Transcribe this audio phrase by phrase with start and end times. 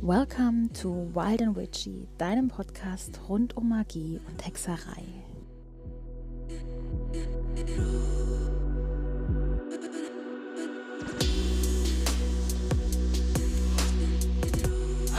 [0.00, 5.02] Welcome to Wild and Witchy, deinem Podcast rund um Magie und Hexerei.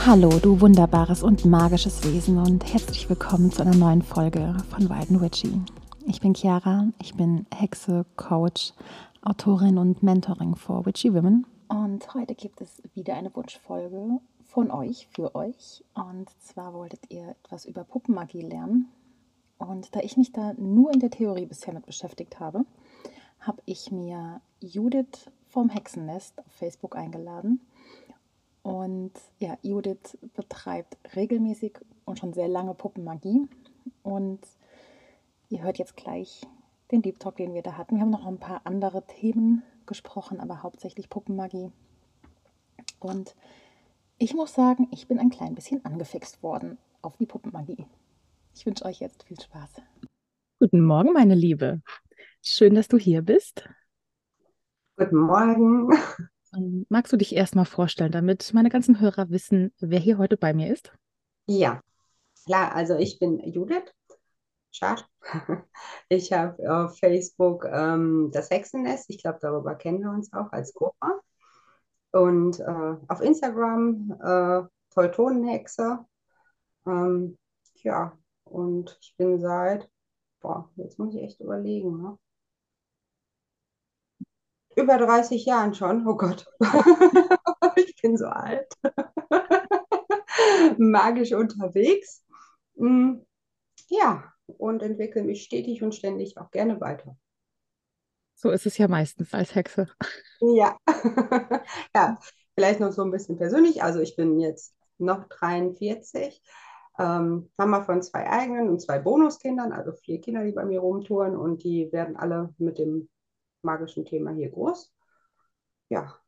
[0.06, 5.12] Hallo, du wunderbares und magisches Wesen und herzlich willkommen zu einer neuen Folge von Wild
[5.12, 5.62] and Witchy.
[6.06, 8.72] Ich bin Chiara, ich bin Hexe, Coach,
[9.22, 15.08] Autorin und Mentoring for Witchy Women und heute gibt es wieder eine Wunschfolge von euch,
[15.08, 15.84] für euch.
[15.94, 18.90] Und zwar wolltet ihr etwas über Puppenmagie lernen.
[19.58, 22.66] Und da ich mich da nur in der Theorie bisher mit beschäftigt habe,
[23.42, 27.60] habe ich mir Judith vom Hexennest auf Facebook eingeladen.
[28.64, 33.48] Und ja, Judith betreibt regelmäßig und schon sehr lange Puppenmagie.
[34.04, 34.40] Und
[35.50, 36.42] ihr hört jetzt gleich
[36.92, 37.96] den Deep Talk, den wir da hatten.
[37.96, 41.72] Wir haben noch ein paar andere Themen gesprochen, aber hauptsächlich Puppenmagie.
[43.00, 43.36] Und
[44.18, 47.86] ich muss sagen, ich bin ein klein bisschen angefixt worden auf die Puppenmagie.
[48.56, 49.82] Ich wünsche euch jetzt viel Spaß.
[50.60, 51.82] Guten Morgen, meine Liebe.
[52.42, 53.70] Schön, dass du hier bist.
[54.98, 55.92] Guten Morgen.
[56.54, 60.54] Und magst du dich erstmal vorstellen, damit meine ganzen Hörer wissen, wer hier heute bei
[60.54, 60.92] mir ist?
[61.46, 61.82] Ja,
[62.46, 62.74] klar.
[62.74, 63.94] Also ich bin Judith.
[64.78, 65.04] Schade.
[66.10, 69.10] Ich habe auf Facebook ähm, das Hexennest.
[69.10, 71.20] Ich glaube, darüber kennen wir uns auch als Gruppe.
[72.12, 74.62] Und äh, auf Instagram äh,
[74.94, 76.06] Teutonenhexe.
[76.86, 77.38] Ähm,
[77.84, 79.90] ja, und ich bin seit,
[80.42, 82.18] boah, jetzt muss ich echt überlegen, ne?
[84.76, 86.46] Über 30 Jahren schon, oh Gott.
[87.78, 88.72] ich bin so alt.
[90.78, 92.24] Magisch unterwegs.
[92.76, 93.16] Mm,
[93.90, 97.18] ja, und entwickle mich stetig und ständig auch gerne weiter.
[98.36, 99.88] So ist es ja meistens als Hexe.
[100.40, 100.78] Ja.
[101.96, 102.20] ja,
[102.56, 103.84] vielleicht noch so ein bisschen persönlich.
[103.84, 106.42] Also ich bin jetzt noch 43,
[107.00, 111.36] ähm, Mama von zwei eigenen und zwei Bonuskindern, also vier Kinder, die bei mir rumtouren
[111.36, 113.10] und die werden alle mit dem
[113.64, 114.94] magischen Thema hier groß.
[115.90, 116.20] Ja,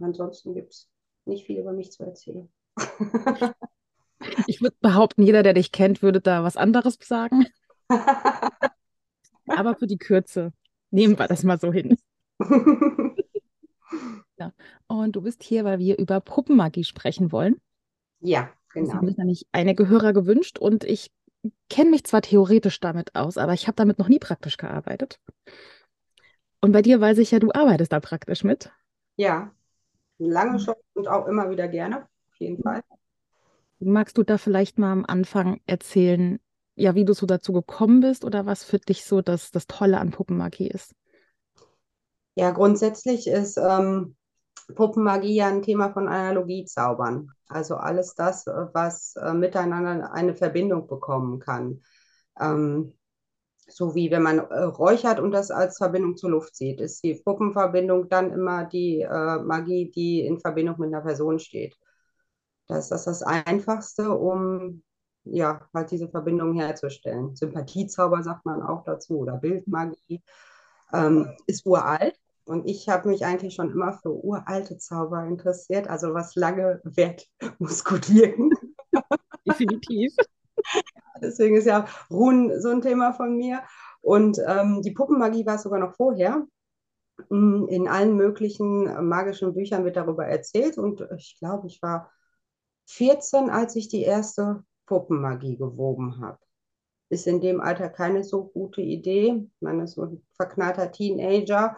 [0.00, 0.90] ansonsten gibt es
[1.24, 2.50] nicht viel über mich zu erzählen.
[4.46, 7.46] ich würde behaupten, jeder, der dich kennt, würde da was anderes sagen.
[9.48, 10.52] Aber für die Kürze
[10.90, 11.96] Nehmen wir das mal so hin.
[14.38, 14.52] ja.
[14.86, 17.60] Und du bist hier, weil wir über Puppenmagie sprechen wollen.
[18.20, 18.86] Ja, genau.
[18.86, 21.10] Das haben sich nämlich einige Hörer gewünscht und ich
[21.68, 25.20] kenne mich zwar theoretisch damit aus, aber ich habe damit noch nie praktisch gearbeitet.
[26.60, 28.72] Und bei dir weiß ich ja, du arbeitest da praktisch mit.
[29.16, 29.52] Ja,
[30.18, 32.82] lange schon und auch immer wieder gerne, auf jeden Fall.
[33.78, 36.38] Magst du da vielleicht mal am Anfang erzählen,
[36.74, 39.98] ja, wie du so dazu gekommen bist oder was für dich so das, das Tolle
[39.98, 40.94] an Puppenmagie ist?
[42.34, 44.16] Ja, grundsätzlich ist ähm,
[44.74, 47.30] Puppenmagie ja ein Thema von Analogiezaubern.
[47.48, 51.82] Also alles das, was äh, miteinander eine Verbindung bekommen kann.
[52.40, 52.92] Ähm,
[53.68, 57.14] so wie wenn man äh, räuchert und das als Verbindung zur Luft sieht, ist die
[57.14, 61.76] Puppenverbindung dann immer die äh, Magie, die in Verbindung mit einer Person steht.
[62.68, 64.82] Das ist das, das Einfachste, um
[65.26, 67.34] ja, halt diese Verbindung herzustellen.
[67.34, 70.22] Sympathiezauber sagt man auch dazu oder Bildmagie
[70.92, 72.18] ähm, ist uralt.
[72.44, 75.88] Und ich habe mich eigentlich schon immer für uralte Zauber interessiert.
[75.88, 77.26] Also was lange währt,
[77.58, 78.50] muss gut wirken.
[79.46, 80.14] Definitiv.
[81.20, 83.62] Deswegen ist ja Runen so ein Thema von mir.
[84.00, 86.46] Und ähm, die Puppenmagie war sogar noch vorher.
[87.30, 90.78] Mm, in allen möglichen magischen Büchern wird darüber erzählt.
[90.78, 92.12] Und ich glaube, ich war
[92.86, 96.38] 14, als ich die erste Puppenmagie gewoben habe.
[97.08, 99.48] Ist in dem Alter keine so gute Idee.
[99.60, 101.76] Man ist so ein verknallter Teenager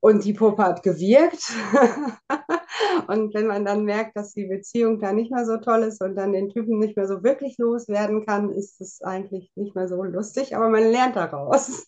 [0.00, 1.52] und die Puppe hat gewirkt.
[3.08, 6.16] und wenn man dann merkt, dass die Beziehung da nicht mehr so toll ist und
[6.16, 10.02] dann den Typen nicht mehr so wirklich loswerden kann, ist es eigentlich nicht mehr so
[10.02, 11.86] lustig, aber man lernt daraus.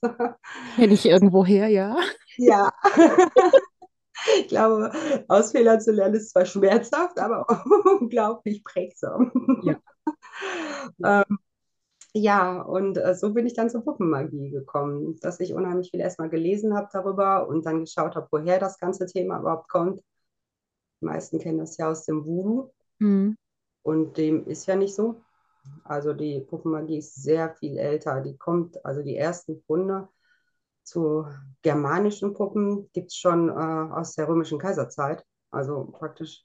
[0.76, 1.96] Wenn ich irgendwo her, ja.
[2.36, 2.70] Ja.
[4.38, 4.92] Ich glaube,
[5.28, 7.46] aus Fehlern zu lernen ist zwar schmerzhaft, aber
[8.00, 9.32] unglaublich prägsam.
[9.62, 9.76] Ja.
[11.28, 11.38] ähm,
[12.14, 16.28] ja, und äh, so bin ich dann zur Puppenmagie gekommen, dass ich unheimlich viel erstmal
[16.28, 20.02] gelesen habe darüber und dann geschaut habe, woher das ganze Thema überhaupt kommt.
[21.00, 22.70] Die meisten kennen das ja aus dem Voodoo.
[22.98, 23.36] Mhm.
[23.82, 25.22] Und dem ist ja nicht so.
[25.84, 28.20] Also die Puppenmagie ist sehr viel älter.
[28.20, 30.08] Die kommt, also die ersten Funde
[30.92, 31.26] zu
[31.62, 35.24] germanischen Puppen gibt es schon äh, aus der römischen Kaiserzeit.
[35.50, 36.44] Also praktisch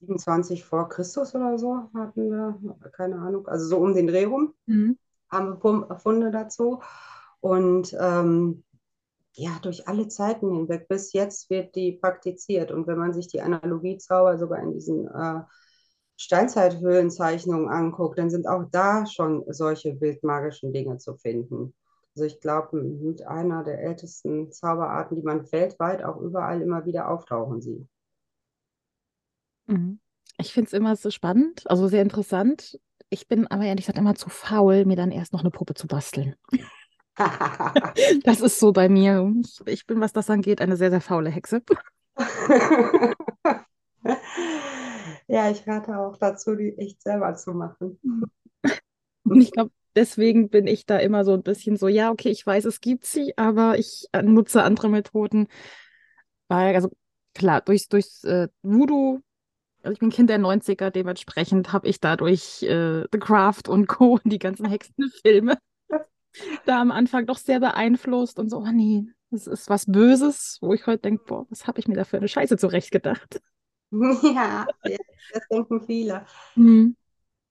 [0.00, 2.58] 27 vor Christus oder so hatten wir,
[2.92, 4.98] keine Ahnung, also so um den Dreh rum mhm.
[5.30, 6.80] haben wir Funde dazu.
[7.40, 8.64] Und ähm,
[9.32, 10.88] ja, durch alle Zeiten hinweg.
[10.88, 12.72] Bis jetzt wird die praktiziert.
[12.72, 15.42] Und wenn man sich die Analogiezauber sogar in diesen äh,
[16.16, 21.72] Steinzeithöhlenzeichnungen anguckt, dann sind auch da schon solche bildmagischen Dinge zu finden.
[22.18, 27.08] Also ich glaube, mit einer der ältesten Zauberarten, die man weltweit auch überall immer wieder
[27.08, 27.86] auftauchen sieht.
[29.66, 30.00] Mhm.
[30.36, 32.80] Ich finde es immer so spannend, also sehr interessant.
[33.08, 35.86] Ich bin aber ehrlich gesagt immer zu faul, mir dann erst noch eine Puppe zu
[35.86, 36.34] basteln.
[38.24, 39.32] das ist so bei mir.
[39.40, 41.62] Ich, ich bin, was das angeht, eine sehr, sehr faule Hexe.
[45.28, 48.00] ja, ich rate auch dazu, die echt selber zu machen.
[49.22, 52.46] Und ich glaube, deswegen bin ich da immer so ein bisschen so, ja, okay, ich
[52.46, 55.48] weiß, es gibt sie, aber ich äh, nutze andere Methoden.
[56.46, 56.90] Weil, also
[57.34, 59.20] klar, durchs, durchs äh, Voodoo,
[59.82, 64.20] also ich bin Kind der 90er, dementsprechend habe ich dadurch äh, The Craft und Co.,
[64.24, 65.58] die ganzen Hexenfilme,
[66.64, 70.72] da am Anfang doch sehr beeinflusst und so, oh nee, das ist was Böses, wo
[70.74, 73.40] ich heute denke, boah, was habe ich mir da für eine Scheiße zurechtgedacht?
[73.90, 74.66] Ja,
[75.32, 76.26] das denken viele.
[76.56, 76.94] Mhm.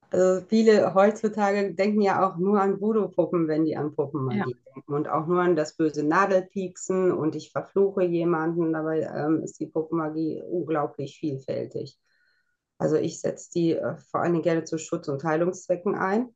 [0.09, 4.73] Also viele heutzutage denken ja auch nur an Voodoo-Puppen, wenn die an Puppenmagie ja.
[4.73, 8.71] denken und auch nur an das böse Nadelpieksen und ich verfluche jemanden.
[8.71, 11.99] Dabei ähm, ist die Puppenmagie unglaublich vielfältig.
[12.77, 16.29] Also ich setze die äh, vor allen Dingen gerne zu Schutz- und Heilungszwecken ein.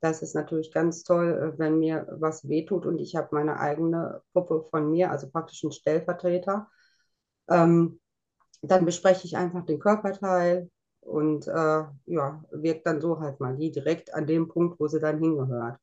[0.00, 4.22] Das ist natürlich ganz toll, äh, wenn mir was wehtut und ich habe meine eigene
[4.32, 6.68] Puppe von mir, also praktisch einen Stellvertreter.
[7.48, 8.00] Ähm,
[8.62, 10.70] dann bespreche ich einfach den Körperteil
[11.04, 15.18] und äh, ja, wirkt dann so halt Magie direkt an dem Punkt, wo sie dann
[15.18, 15.78] hingehört.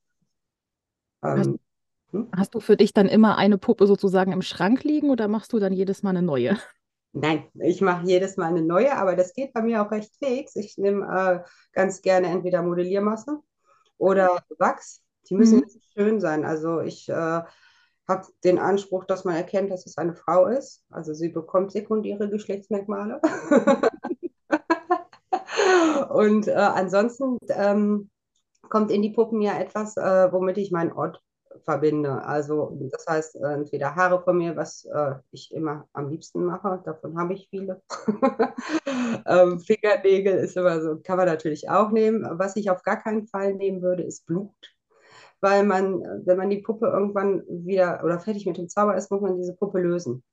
[1.24, 1.50] Ähm, hast,
[2.12, 2.28] hm?
[2.36, 5.60] hast, du für dich dann immer eine Puppe sozusagen im Schrank liegen oder machst du
[5.60, 6.58] dann jedes Mal eine neue?
[7.14, 10.56] Nein, ich mache jedes Mal eine neue, aber das geht bei mir auch recht fix.
[10.56, 13.40] Ich nehme äh, ganz gerne entweder Modelliermasse
[13.98, 15.02] oder Wachs.
[15.30, 15.82] Die müssen mhm.
[15.94, 16.46] schön sein.
[16.46, 17.14] Also ich äh,
[18.08, 20.84] habe den Anspruch, dass man erkennt, dass es eine Frau ist.
[20.90, 23.22] Also sie bekommt sekundäre Geschlechtsmerkmale.
[26.10, 28.10] Und äh, ansonsten ähm,
[28.70, 31.22] kommt in die Puppen ja etwas, äh, womit ich meinen Ort
[31.66, 32.24] verbinde.
[32.24, 37.18] Also das heißt, entweder Haare von mir, was äh, ich immer am liebsten mache, davon
[37.20, 37.82] habe ich viele.
[39.28, 42.26] ähm, Fingernägel ist immer so, kann man natürlich auch nehmen.
[42.40, 44.56] Was ich auf gar keinen Fall nehmen würde, ist Blut
[45.42, 49.22] weil man, wenn man die Puppe irgendwann wieder oder fertig mit dem Zauber ist, muss
[49.22, 50.24] man diese Puppe lösen.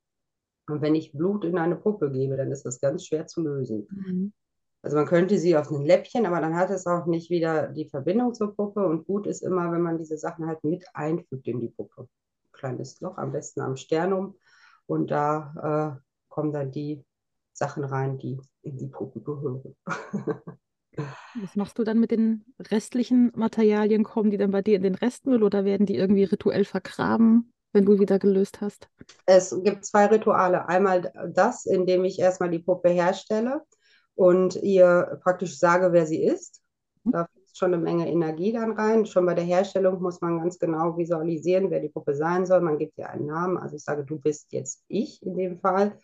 [0.69, 3.87] Und wenn ich Blut in eine Puppe gebe, dann ist das ganz schwer zu lösen.
[3.89, 4.33] Mhm.
[4.81, 7.89] Also man könnte sie auf ein Läppchen, aber dann hat es auch nicht wieder die
[7.89, 8.85] Verbindung zur Puppe.
[8.85, 12.07] Und gut ist immer, wenn man diese Sachen halt mit einfügt in die Puppe.
[12.53, 14.37] Kleines Loch, am besten am Sternum.
[14.85, 17.03] Und da äh, kommen dann die
[17.51, 19.75] Sachen rein, die in die Puppe gehören.
[21.41, 24.03] Was machst du dann mit den restlichen Materialien?
[24.03, 27.85] Kommen die dann bei dir in den Restmüll oder werden die irgendwie rituell vergraben, wenn
[27.85, 28.89] du wieder gelöst hast?
[29.25, 30.67] Es gibt zwei Rituale.
[30.67, 33.61] Einmal das, indem ich erstmal die Puppe herstelle
[34.19, 36.61] und ihr praktisch sage, wer sie ist.
[37.05, 37.11] Mhm.
[37.11, 39.05] Da fließt schon eine Menge Energie dann rein.
[39.05, 42.59] Schon bei der Herstellung muss man ganz genau visualisieren, wer die Puppe sein soll.
[42.59, 43.57] Man gibt ihr einen Namen.
[43.57, 45.97] Also ich sage, du bist jetzt ich in dem Fall.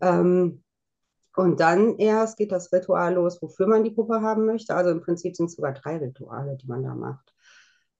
[0.00, 0.64] Ähm,
[1.36, 4.74] und dann erst geht das Ritual los, wofür man die Puppe haben möchte.
[4.74, 7.32] Also im Prinzip sind es sogar drei Rituale, die man da macht.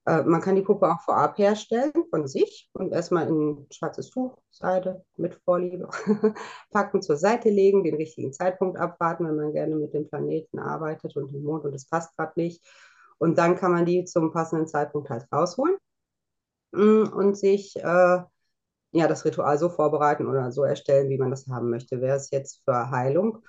[0.07, 4.39] Äh, man kann die Puppe auch vorab herstellen von sich und erstmal in schwarzes Tuch,
[4.51, 5.89] Seide mit Vorliebe
[6.71, 11.17] packen, zur Seite legen, den richtigen Zeitpunkt abwarten, wenn man gerne mit dem Planeten arbeitet
[11.17, 12.65] und dem Mond und es passt gerade nicht.
[13.19, 15.77] Und dann kann man die zum passenden Zeitpunkt halt rausholen
[16.73, 18.21] mm, und sich äh,
[18.93, 22.01] ja, das Ritual so vorbereiten oder so erstellen, wie man das haben möchte.
[22.01, 23.45] Wäre es jetzt für Heilung,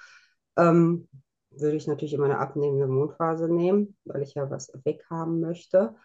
[0.58, 1.08] ähm,
[1.52, 5.96] würde ich natürlich immer eine abnehmende Mondphase nehmen, weil ich ja was weghaben möchte.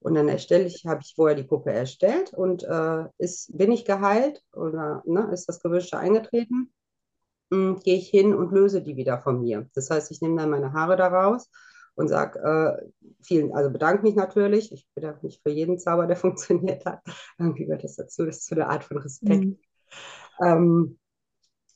[0.00, 3.84] Und dann erstelle ich, habe ich vorher die Puppe erstellt und äh, ist, bin ich
[3.84, 6.72] geheilt oder ne, ist das Gewünschte eingetreten,
[7.50, 9.68] hm, gehe ich hin und löse die wieder von mir.
[9.74, 11.48] Das heißt, ich nehme dann meine Haare daraus
[11.94, 14.72] und sage äh, vielen, also bedanke mich natürlich.
[14.72, 17.00] Ich bedanke mich für jeden Zauber, der funktioniert hat.
[17.38, 19.44] Irgendwie gehört das dazu, das ist so eine Art von Respekt.
[19.44, 19.58] Mhm.
[20.42, 20.98] Ähm,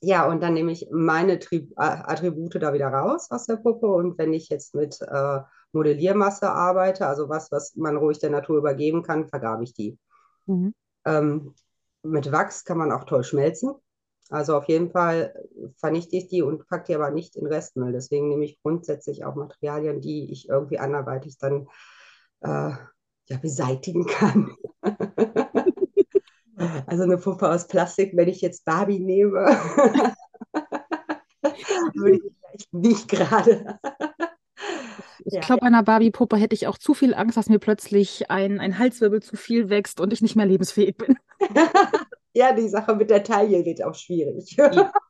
[0.01, 3.87] ja, und dann nehme ich meine Tri Attribute da wieder raus aus der Puppe.
[3.87, 5.39] Und wenn ich jetzt mit äh,
[5.71, 9.97] Modelliermasse arbeite, also was, was man ruhig der Natur übergeben kann, vergabe ich die.
[10.45, 10.73] Mhm.
[11.05, 11.53] Ähm,
[12.03, 13.73] mit Wachs kann man auch toll schmelzen.
[14.29, 15.33] Also auf jeden Fall
[15.77, 17.91] vernichte ich die und packe die aber nicht in Restmüll.
[17.91, 21.67] Deswegen nehme ich grundsätzlich auch Materialien, die ich irgendwie anderweitig dann
[22.41, 22.71] äh,
[23.25, 24.55] ja, beseitigen kann.
[26.85, 29.39] also eine Puppe aus Plastik, wenn ich jetzt Barbie nehme,
[31.95, 33.79] würde ich vielleicht nicht gerade.
[35.33, 38.59] Ich glaube, bei einer Barbie-Puppe hätte ich auch zu viel Angst, dass mir plötzlich ein,
[38.59, 41.17] ein Halswirbel zu viel wächst und ich nicht mehr lebensfähig bin.
[42.33, 44.55] ja, die Sache mit der Taille wird auch schwierig.
[44.57, 44.91] Ja.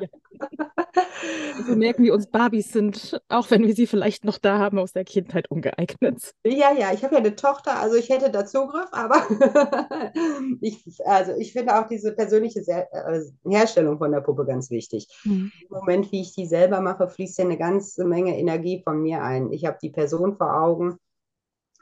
[0.00, 0.69] Ja.
[1.66, 4.92] So merken wir uns Barbies sind, auch wenn wir sie vielleicht noch da haben, aus
[4.92, 6.34] der Kindheit ungeeignet.
[6.44, 9.26] Ja, ja, ich habe ja eine Tochter, also ich hätte da Zugriff, aber
[10.60, 15.08] ich, also ich finde auch diese persönliche äh, Herstellung von der Puppe ganz wichtig.
[15.24, 15.52] Mhm.
[15.60, 19.22] Im Moment, wie ich die selber mache, fließt ja eine ganze Menge Energie von mir
[19.22, 19.52] ein.
[19.52, 20.96] Ich habe die Person vor Augen,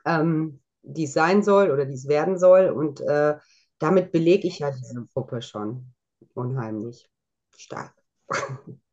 [0.05, 3.37] ähm, die es sein soll oder die es werden soll und äh,
[3.79, 5.93] damit belege ich ja diese Puppe schon
[6.35, 7.09] unheimlich
[7.57, 7.95] stark.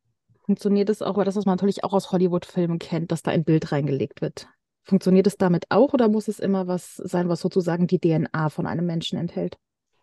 [0.46, 3.44] Funktioniert es auch, weil das, was man natürlich auch aus Hollywood-Filmen kennt, dass da ein
[3.44, 4.48] Bild reingelegt wird.
[4.84, 8.66] Funktioniert es damit auch oder muss es immer was sein, was sozusagen die DNA von
[8.66, 9.58] einem Menschen enthält?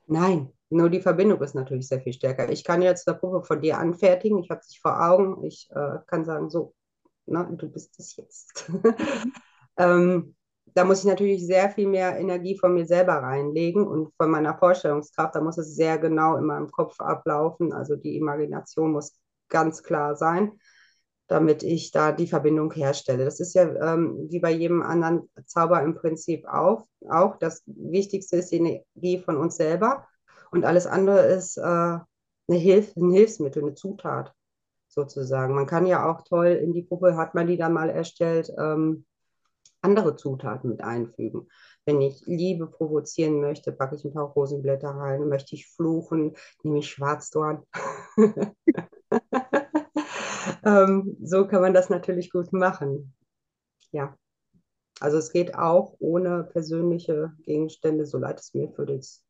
[0.05, 2.51] Nein, nur die Verbindung ist natürlich sehr viel stärker.
[2.51, 5.99] Ich kann jetzt eine Puppe von dir anfertigen, ich habe sie vor Augen, ich äh,
[6.07, 6.73] kann sagen, so,
[7.25, 8.69] na, du bist es jetzt.
[9.77, 10.35] ähm,
[10.73, 14.57] da muss ich natürlich sehr viel mehr Energie von mir selber reinlegen und von meiner
[14.57, 15.35] Vorstellungskraft.
[15.35, 17.71] Da muss es sehr genau in meinem Kopf ablaufen.
[17.71, 19.22] Also die Imagination muss
[19.53, 20.59] ganz klar sein,
[21.27, 23.23] damit ich da die Verbindung herstelle.
[23.23, 26.85] Das ist ja ähm, wie bei jedem anderen Zauber im Prinzip auch.
[27.09, 27.37] auch.
[27.37, 30.05] Das Wichtigste ist die Energie von uns selber
[30.51, 34.33] und alles andere ist äh, eine Hilf ein Hilfsmittel, eine Zutat
[34.87, 35.55] sozusagen.
[35.55, 39.05] Man kann ja auch toll in die Puppe, hat man die dann mal erstellt, ähm,
[39.81, 41.47] andere Zutaten mit einfügen.
[41.85, 45.27] Wenn ich Liebe provozieren möchte, packe ich ein paar Rosenblätter rein.
[45.27, 47.63] Möchte ich fluchen, nehme ich Schwarzdorn.
[50.63, 53.13] ähm, so kann man das natürlich gut machen.
[53.91, 54.15] Ja.
[54.99, 59.25] Also es geht auch ohne persönliche Gegenstände, so leid es mir für, das,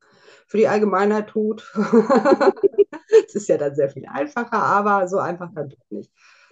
[0.47, 1.71] für die Allgemeinheit tut.
[3.27, 6.11] es ist ja dann sehr viel einfacher, aber so einfach dann doch nicht.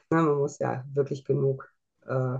[0.09, 1.71] Na, man muss ja wirklich genug
[2.05, 2.37] äh,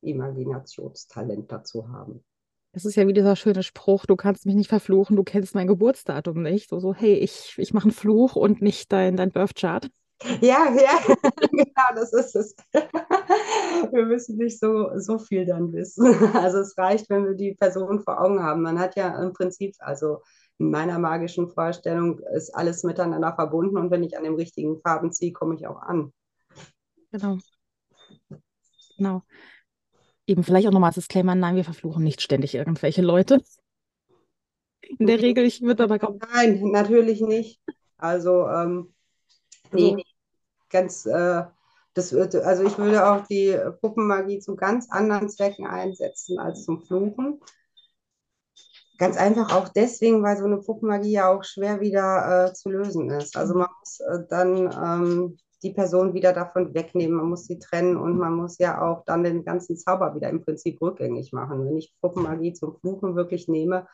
[0.00, 2.24] Imaginationstalent dazu haben.
[2.72, 5.68] Es ist ja wie dieser schöne Spruch, du kannst mich nicht verfluchen, du kennst mein
[5.68, 6.68] Geburtsdatum nicht.
[6.68, 9.88] So, so hey, ich, ich mache einen Fluch und nicht dein, dein Birth-Chart.
[10.40, 10.98] Ja, ja,
[11.50, 12.56] genau, das ist es.
[13.92, 16.04] Wir müssen nicht so, so viel dann wissen.
[16.34, 18.62] Also es reicht, wenn wir die Person vor Augen haben.
[18.62, 20.22] Man hat ja im Prinzip, also
[20.58, 25.12] in meiner magischen Vorstellung ist alles miteinander verbunden und wenn ich an den richtigen Farben
[25.12, 26.12] ziehe, komme ich auch an.
[27.10, 27.38] Genau.
[28.96, 29.22] Genau.
[30.26, 33.42] Eben vielleicht auch nochmal als Disclaimer, nein, wir verfluchen nicht ständig irgendwelche Leute.
[34.98, 36.18] In der Regel, ich würde aber kaum.
[36.32, 37.60] Nein, natürlich nicht.
[37.96, 38.93] Also, ähm,
[39.72, 40.04] nee, nee,
[40.70, 41.44] ganz, äh,
[41.94, 47.40] das also ich würde auch die Puppenmagie zu ganz anderen Zwecken einsetzen als zum Fluchen.
[48.98, 53.10] Ganz einfach auch deswegen, weil so eine Puppenmagie ja auch schwer wieder äh, zu lösen
[53.10, 53.36] ist.
[53.36, 57.96] Also man muss äh, dann ähm, die Person wieder davon wegnehmen, man muss sie trennen
[57.96, 61.64] und man muss ja auch dann den ganzen Zauber wieder im Prinzip rückgängig machen.
[61.64, 63.86] Wenn ich Puppenmagie zum Fluchen wirklich nehme,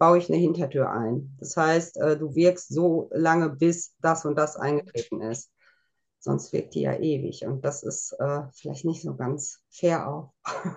[0.00, 1.36] baue ich eine Hintertür ein.
[1.38, 5.52] Das heißt, äh, du wirkst so lange, bis das und das eingetreten ist.
[6.18, 10.32] Sonst wirkt die ja ewig und das ist äh, vielleicht nicht so ganz fair auch.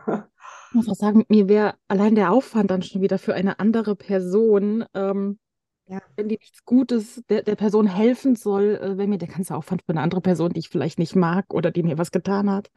[0.07, 3.95] ich muss auch sagen, mir wäre allein der Aufwand dann schon wieder für eine andere
[3.95, 5.39] Person ähm,
[5.87, 6.01] ja.
[6.15, 9.83] wenn die nichts Gutes der, der Person helfen soll, äh, wenn mir der ganze Aufwand
[9.83, 12.71] für eine andere Person, die ich vielleicht nicht mag oder die mir was getan hat,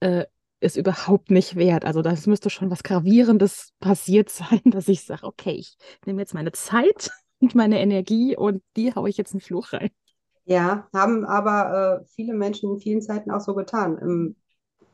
[0.00, 0.26] äh,
[0.62, 1.84] ist überhaupt nicht wert.
[1.84, 5.76] Also das müsste schon was Gravierendes passiert sein, dass ich sage, okay, ich
[6.06, 9.90] nehme jetzt meine Zeit und meine Energie und die haue ich jetzt einen Fluch rein.
[10.44, 13.98] Ja, haben aber äh, viele Menschen in vielen Zeiten auch so getan.
[13.98, 14.36] Im,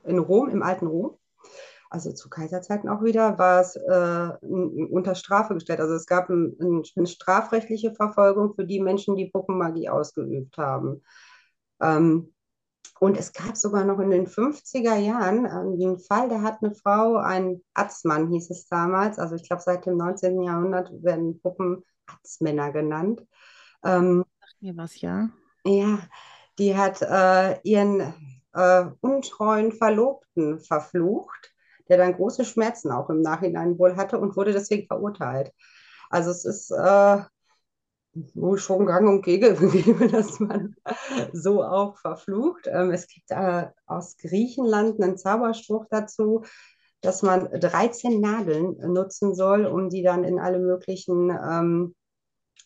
[0.05, 1.17] in Rom, im alten Rom,
[1.91, 5.81] also zu Kaiserzeiten auch wieder, war es äh, unter Strafe gestellt.
[5.81, 11.03] Also es gab ein, ein, eine strafrechtliche Verfolgung für die Menschen, die Puppenmagie ausgeübt haben.
[11.81, 12.35] Ähm,
[13.01, 16.75] und es gab sogar noch in den 50er Jahren äh, einen Fall, da hat eine
[16.75, 20.43] Frau, ein Atzmann hieß es damals, also ich glaube seit dem 19.
[20.43, 23.25] Jahrhundert werden Puppen Atzmänner genannt.
[23.85, 25.29] Ähm, Sagt mir was, ja.
[25.65, 25.99] Ja,
[26.59, 28.15] die hat äh, ihren
[28.53, 31.55] äh, untreuen Verlobten verflucht
[31.89, 35.53] der dann große Schmerzen auch im Nachhinein wohl hatte und wurde deswegen verurteilt.
[36.11, 37.19] Also es ist äh,
[38.35, 39.55] wohl schon gang und gäbe,
[40.13, 40.75] dass man
[41.33, 42.67] so auch verflucht.
[42.67, 43.33] Ähm, es gibt
[43.87, 46.45] aus Griechenland einen Zauberspruch dazu,
[47.01, 51.95] dass man 13 Nadeln nutzen soll, um die dann in alle möglichen ähm,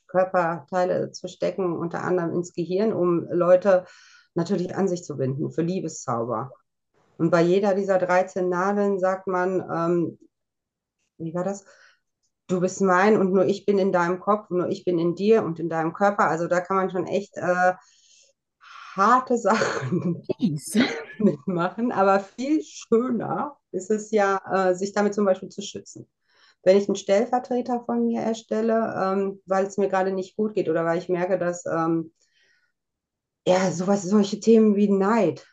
[0.07, 3.87] Körperteile zu stecken, unter anderem ins Gehirn, um Leute
[4.35, 6.53] natürlich an sich zu binden für Liebeszauber.
[7.19, 10.19] Und bei jeder dieser 13 Nadeln sagt man, ähm,
[11.19, 11.65] wie war das?
[12.53, 15.43] Du bist mein und nur ich bin in deinem Kopf, nur ich bin in dir
[15.43, 16.29] und in deinem Körper.
[16.29, 17.73] Also da kann man schon echt äh,
[18.95, 20.23] harte Sachen
[21.19, 21.93] mitmachen.
[21.93, 26.07] Aber viel schöner ist es ja, äh, sich damit zum Beispiel zu schützen.
[26.65, 30.69] wenn ich einen Stellvertreter von mir erstelle, ähm, weil es mir gerade nicht gut geht
[30.69, 32.13] oder weil ich merke, dass ähm,
[33.47, 35.47] ja, sowas, solche Themen wie Neid,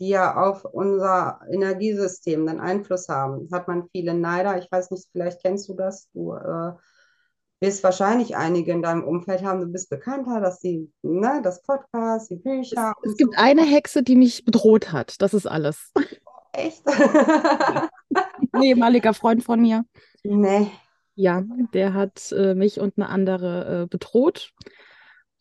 [0.00, 4.58] die ja auf unser Energiesystem dann Einfluss haben, hat man viele Neider.
[4.58, 6.08] Ich weiß nicht, vielleicht kennst du das.
[6.12, 6.72] Du äh,
[7.60, 9.60] wirst wahrscheinlich einige in deinem Umfeld haben.
[9.60, 12.94] Du bist bekannter, dass die, ne, das Podcast, die Bücher.
[13.02, 13.40] Es, es gibt so.
[13.40, 15.20] eine Hexe, die mich bedroht hat.
[15.20, 15.92] Das ist alles.
[16.52, 16.82] Echt?
[18.52, 19.84] Ein ehemaliger Freund von mir.
[20.24, 20.70] Nee.
[21.14, 21.42] Ja,
[21.74, 24.52] der hat äh, mich und eine andere äh, bedroht.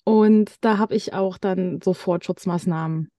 [0.04, 3.10] Und da habe ich auch dann sofort Schutzmaßnahmen.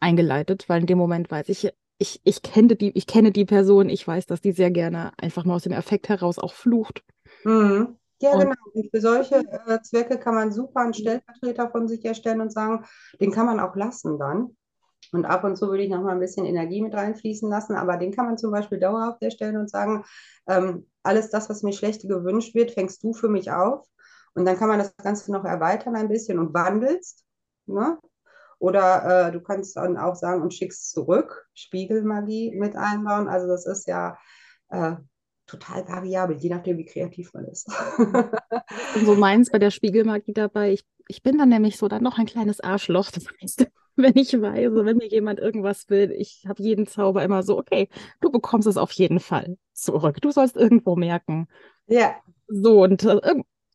[0.00, 3.88] Eingeleitet, weil in dem Moment weiß ich, ich, ich, kenne die, ich kenne die Person,
[3.88, 7.02] ich weiß, dass die sehr gerne einfach mal aus dem Effekt heraus auch flucht.
[7.44, 7.96] Mhm.
[8.20, 8.54] Ja, und, genau.
[8.74, 12.84] Und für solche äh, Zwecke kann man super einen Stellvertreter von sich erstellen und sagen,
[13.20, 14.56] den kann man auch lassen dann.
[15.12, 17.96] Und ab und zu würde ich noch mal ein bisschen Energie mit reinfließen lassen, aber
[17.96, 20.04] den kann man zum Beispiel dauerhaft erstellen und sagen,
[20.48, 23.86] ähm, alles das, was mir schlecht gewünscht wird, fängst du für mich auf.
[24.34, 27.24] Und dann kann man das Ganze noch erweitern ein bisschen und wandelst.
[27.66, 27.98] Ne?
[28.58, 33.28] Oder äh, du kannst dann auch sagen und schickst zurück, Spiegelmagie mit einbauen.
[33.28, 34.18] Also das ist ja
[34.70, 34.96] äh,
[35.46, 37.68] total variabel, je nachdem, wie kreativ man ist.
[37.98, 40.72] und so meins bei der Spiegelmagie dabei.
[40.72, 43.10] Ich, ich bin dann nämlich so dann noch ein kleines Arschloch.
[43.10, 47.42] Das heißt, wenn ich weiß, wenn mir jemand irgendwas will, ich habe jeden Zauber immer
[47.42, 47.88] so, okay,
[48.20, 50.20] du bekommst es auf jeden Fall zurück.
[50.20, 51.48] Du sollst irgendwo merken.
[51.86, 52.16] Ja.
[52.48, 53.20] So, und äh,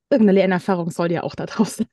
[0.09, 1.87] irgendeine Lernerfahrung soll ja auch da draußen.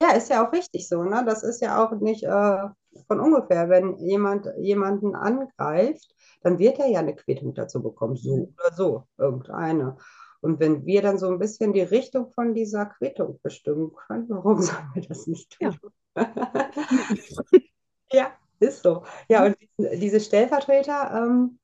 [0.00, 1.24] Ja, ist ja auch richtig so, ne?
[1.26, 2.68] Das ist ja auch nicht äh,
[3.06, 3.68] von ungefähr.
[3.68, 8.54] Wenn jemand jemanden angreift, dann wird er ja eine Quittung dazu bekommen, so mhm.
[8.58, 9.96] oder so, irgendeine.
[10.40, 14.60] Und wenn wir dann so ein bisschen die Richtung von dieser Quittung bestimmen können, warum
[14.62, 15.76] sollen wir das nicht tun?
[16.16, 16.34] Ja,
[18.12, 19.04] ja ist so.
[19.28, 21.58] Ja, und diese Stellvertreter, ähm,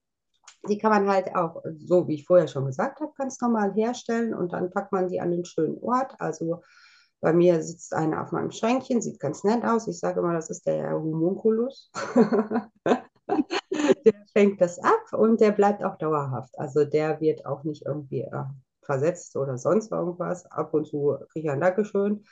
[0.69, 4.35] die kann man halt auch, so wie ich vorher schon gesagt habe, ganz normal herstellen
[4.35, 6.15] und dann packt man die an den schönen Ort.
[6.19, 6.63] Also
[7.21, 9.87] bei mir sitzt einer auf meinem Schränkchen, sieht ganz nett aus.
[9.89, 11.91] Ich sage immer, das ist der Homunculus.
[14.05, 16.59] der fängt das ab und der bleibt auch dauerhaft.
[16.59, 18.45] Also der wird auch nicht irgendwie äh,
[18.83, 20.47] versetzt oder sonst irgendwas.
[20.47, 22.25] Ab und zu kriege ich ein Dankeschön.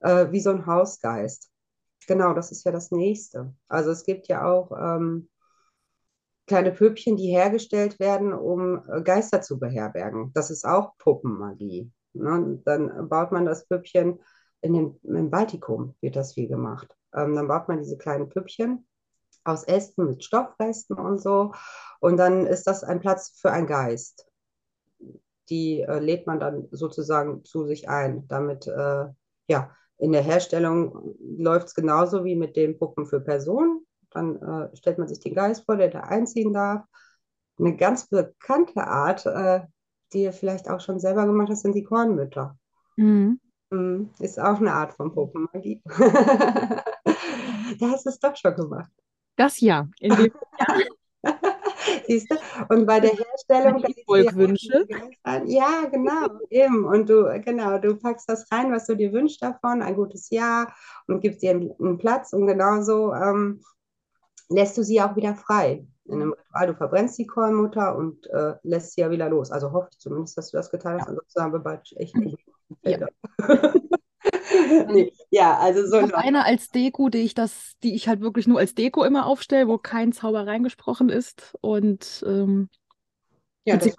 [0.00, 1.50] Äh, wie so ein Hausgeist.
[2.06, 3.54] Genau, das ist ja das Nächste.
[3.68, 5.28] Also es gibt ja auch ähm,
[6.46, 10.32] kleine Püppchen, die hergestellt werden, um äh, Geister zu beherbergen.
[10.34, 11.90] Das ist auch Puppenmagie.
[12.14, 12.60] Ne?
[12.64, 14.20] Dann baut man das Püppchen
[14.60, 16.96] in den, im Baltikum, wird das viel gemacht.
[17.14, 18.86] Ähm, dann baut man diese kleinen Püppchen
[19.44, 21.52] aus Ästen mit Stoffresten und so.
[22.00, 24.26] Und dann ist das ein Platz für einen Geist.
[25.50, 28.26] Die äh, lädt man dann sozusagen zu sich ein.
[28.28, 29.06] Damit, äh,
[29.48, 33.86] ja, in der Herstellung läuft es genauso wie mit den Puppen für Personen.
[34.10, 36.84] Dann äh, stellt man sich den Geist vor, der da einziehen darf.
[37.58, 39.60] Eine ganz bekannte Art, äh,
[40.12, 42.56] die ihr vielleicht auch schon selber gemacht habt, sind die Kornmütter.
[42.96, 43.40] Mhm.
[43.70, 44.10] Mhm.
[44.18, 45.82] Ist auch eine Art von Puppenmagie.
[45.88, 46.84] da
[47.90, 48.90] hast du es doch schon gemacht.
[49.36, 49.88] Das ja.
[52.06, 52.36] Siehst du?
[52.68, 53.82] Und bei der Herstellung.
[54.06, 54.86] Wünsche.
[55.46, 56.84] Ja, genau, eben.
[56.84, 60.72] Und du, genau, du packst das rein, was du dir wünschst davon, ein gutes Jahr
[61.06, 62.32] und gibst dir einen Platz.
[62.32, 63.60] Und genauso ähm,
[64.48, 65.86] lässt du sie auch wieder frei.
[66.06, 69.50] In einem Ritual, du verbrennst die Kornmutter und äh, lässt sie ja wieder los.
[69.50, 71.06] Also hoffe ich zumindest, dass du das getan hast.
[71.06, 71.08] Ja.
[71.08, 72.38] Ansonsten haben wir bald echt nicht.
[72.82, 72.98] Ja.
[74.88, 75.12] nee.
[75.30, 76.00] Ja, also so.
[76.00, 79.26] Ich eine als Deko, die ich das, die ich halt wirklich nur als Deko immer
[79.26, 81.56] aufstelle, wo kein Zauber reingesprochen ist.
[81.60, 82.68] Und ähm,
[83.64, 83.94] ja, ich,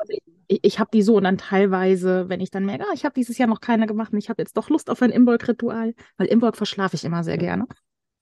[0.48, 3.38] ich habe die so und dann teilweise, wenn ich dann merke, ah, ich habe dieses
[3.38, 6.58] Jahr noch keine gemacht und ich habe jetzt doch Lust auf ein Imbolg-Ritual, weil Imbolg
[6.58, 7.68] verschlafe ich immer sehr gerne.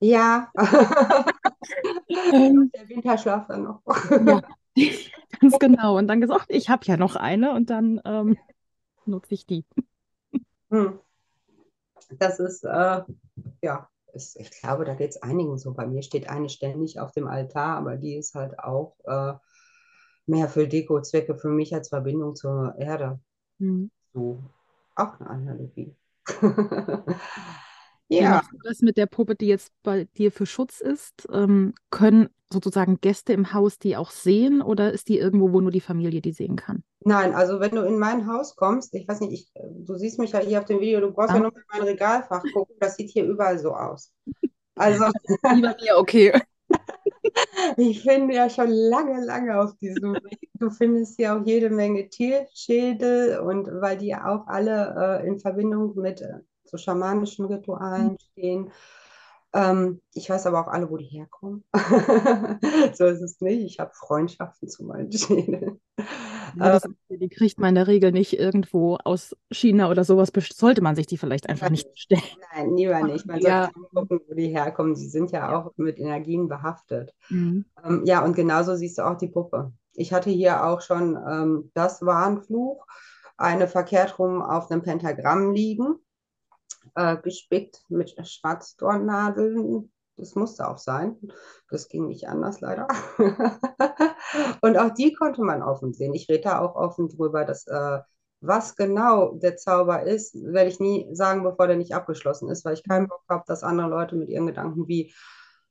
[0.03, 0.51] Ja.
[2.33, 3.81] ähm, Der Winterschlaf dann noch.
[4.09, 4.41] ja,
[5.39, 5.97] ganz genau.
[5.97, 8.37] Und dann gesagt, ich habe ja noch eine und dann ähm,
[9.05, 9.65] nutze ich die.
[10.69, 10.99] Hm
[12.19, 13.01] das ist, äh,
[13.61, 15.73] ja, ist, ich glaube, da geht es einigen so.
[15.73, 19.33] Bei mir steht eine ständig auf dem Altar, aber die ist halt auch äh,
[20.25, 23.19] mehr für Deko-Zwecke für mich als Verbindung zur Erde.
[23.57, 23.89] Mhm.
[24.13, 24.39] So,
[24.95, 25.95] auch eine Analogie.
[28.09, 28.41] Ja.
[28.51, 31.27] Wie das mit der Puppe, die jetzt bei dir für Schutz ist?
[31.31, 35.71] Ähm, können sozusagen Gäste im Haus die auch sehen oder ist die irgendwo, wo nur
[35.71, 36.83] die Familie die sehen kann?
[37.01, 39.51] Nein, also wenn du in mein Haus kommst, ich weiß nicht, ich,
[39.85, 41.35] du siehst mich ja hier auf dem Video, du brauchst ah.
[41.35, 44.13] ja nur in mein Regalfach gucken, das sieht hier überall so aus.
[44.75, 45.05] Also.
[45.53, 46.31] Lieber mir, okay.
[47.77, 50.49] Ich finde ja schon lange, lange auf diesem Weg.
[50.55, 55.39] Du findest hier auch jede Menge Tierschädel und weil die ja auch alle äh, in
[55.39, 56.21] Verbindung mit
[56.73, 58.17] so schamanischen Ritualen mhm.
[58.31, 58.71] stehen.
[59.55, 61.63] Ähm, ich weiß aber auch alle, wo die herkommen.
[62.93, 63.63] so ist es nicht.
[63.63, 65.79] Ich habe Freundschaften zu meinen Schädeln.
[66.55, 70.31] Ja, das, die kriegt man in der Regel nicht irgendwo aus China oder sowas.
[70.53, 72.21] Sollte man sich die vielleicht einfach nicht bestellen.
[72.53, 73.25] Nein, lieber nicht.
[73.25, 73.71] Man ja.
[73.73, 74.95] sollte gucken, wo die herkommen.
[74.95, 75.57] Sie sind ja, ja.
[75.57, 77.11] auch mit Energien behaftet.
[77.29, 77.65] Mhm.
[77.83, 79.73] Ähm, ja, und genauso siehst du auch die Puppe.
[79.95, 82.85] Ich hatte hier auch schon ähm, das Warnfluch,
[83.35, 85.95] eine verkehrt rum auf einem Pentagramm liegen,
[86.95, 89.91] äh, gespickt mit Schwarzdornnadeln.
[90.17, 91.17] Das musste auch sein.
[91.69, 92.87] Das ging nicht anders, leider.
[94.61, 96.13] und auch die konnte man offen sehen.
[96.13, 97.99] Ich rede da auch offen drüber, dass äh,
[98.41, 102.73] was genau der Zauber ist, werde ich nie sagen, bevor der nicht abgeschlossen ist, weil
[102.73, 105.13] ich keinen Bock habe, dass andere Leute mit ihren Gedanken wie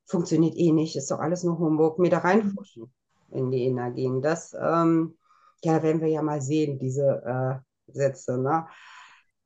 [0.06, 2.92] funktioniert eh nicht, ist doch alles nur Humbug, mir da reinfuschen
[3.30, 4.22] in die Energien.
[4.22, 5.16] Das, ähm,
[5.62, 8.38] ja, werden wir ja mal sehen, diese äh, Sätze.
[8.38, 8.66] Ne?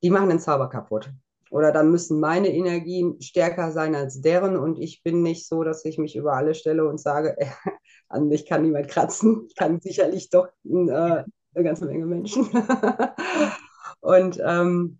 [0.03, 1.13] Die machen den Zauber kaputt.
[1.51, 5.85] Oder dann müssen meine Energien stärker sein als deren und ich bin nicht so, dass
[5.85, 7.47] ich mich über alle stelle und sage, äh,
[8.09, 9.49] an mich kann niemand kratzen.
[9.57, 12.49] Kann sicherlich doch äh, eine ganze Menge Menschen.
[14.01, 14.99] und ähm,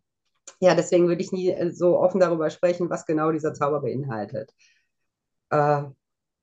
[0.61, 4.55] ja, deswegen würde ich nie so offen darüber sprechen, was genau dieser Zauber beinhaltet.
[5.51, 5.83] Äh,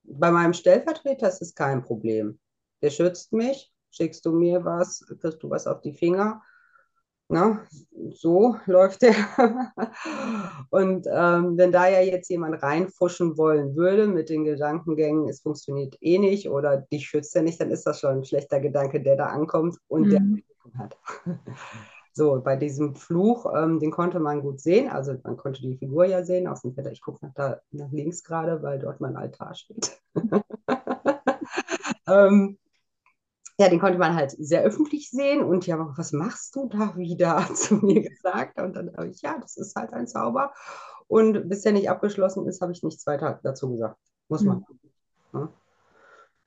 [0.03, 2.39] bei meinem Stellvertreter ist es kein Problem.
[2.81, 6.41] Der schützt mich, schickst du mir was, kriegst du was auf die Finger.
[7.29, 7.65] Na,
[8.11, 9.15] so läuft der.
[10.69, 15.97] Und ähm, wenn da ja jetzt jemand reinfuschen wollen würde mit den Gedankengängen, es funktioniert
[16.01, 19.15] eh nicht oder dich schützt er nicht, dann ist das schon ein schlechter Gedanke, der
[19.15, 20.43] da ankommt und mhm.
[20.65, 20.97] der hat.
[22.15, 24.87] So, bei diesem Fluch, ähm, den konnte man gut sehen.
[24.87, 26.91] Also man konnte die Figur ja sehen aus dem Wetter.
[26.91, 29.99] Ich gucke nach, nach links gerade, weil dort mein Altar steht.
[32.07, 32.59] ähm,
[33.59, 37.47] ja, den konnte man halt sehr öffentlich sehen und ja, was machst du da wieder
[37.53, 38.59] zu mir gesagt?
[38.59, 40.53] Und dann habe ich, ja, das ist halt ein Zauber.
[41.07, 43.97] Und bis der nicht abgeschlossen ist, habe ich nichts weiter dazu gesagt.
[44.29, 44.65] Muss man.
[45.31, 45.49] Mhm.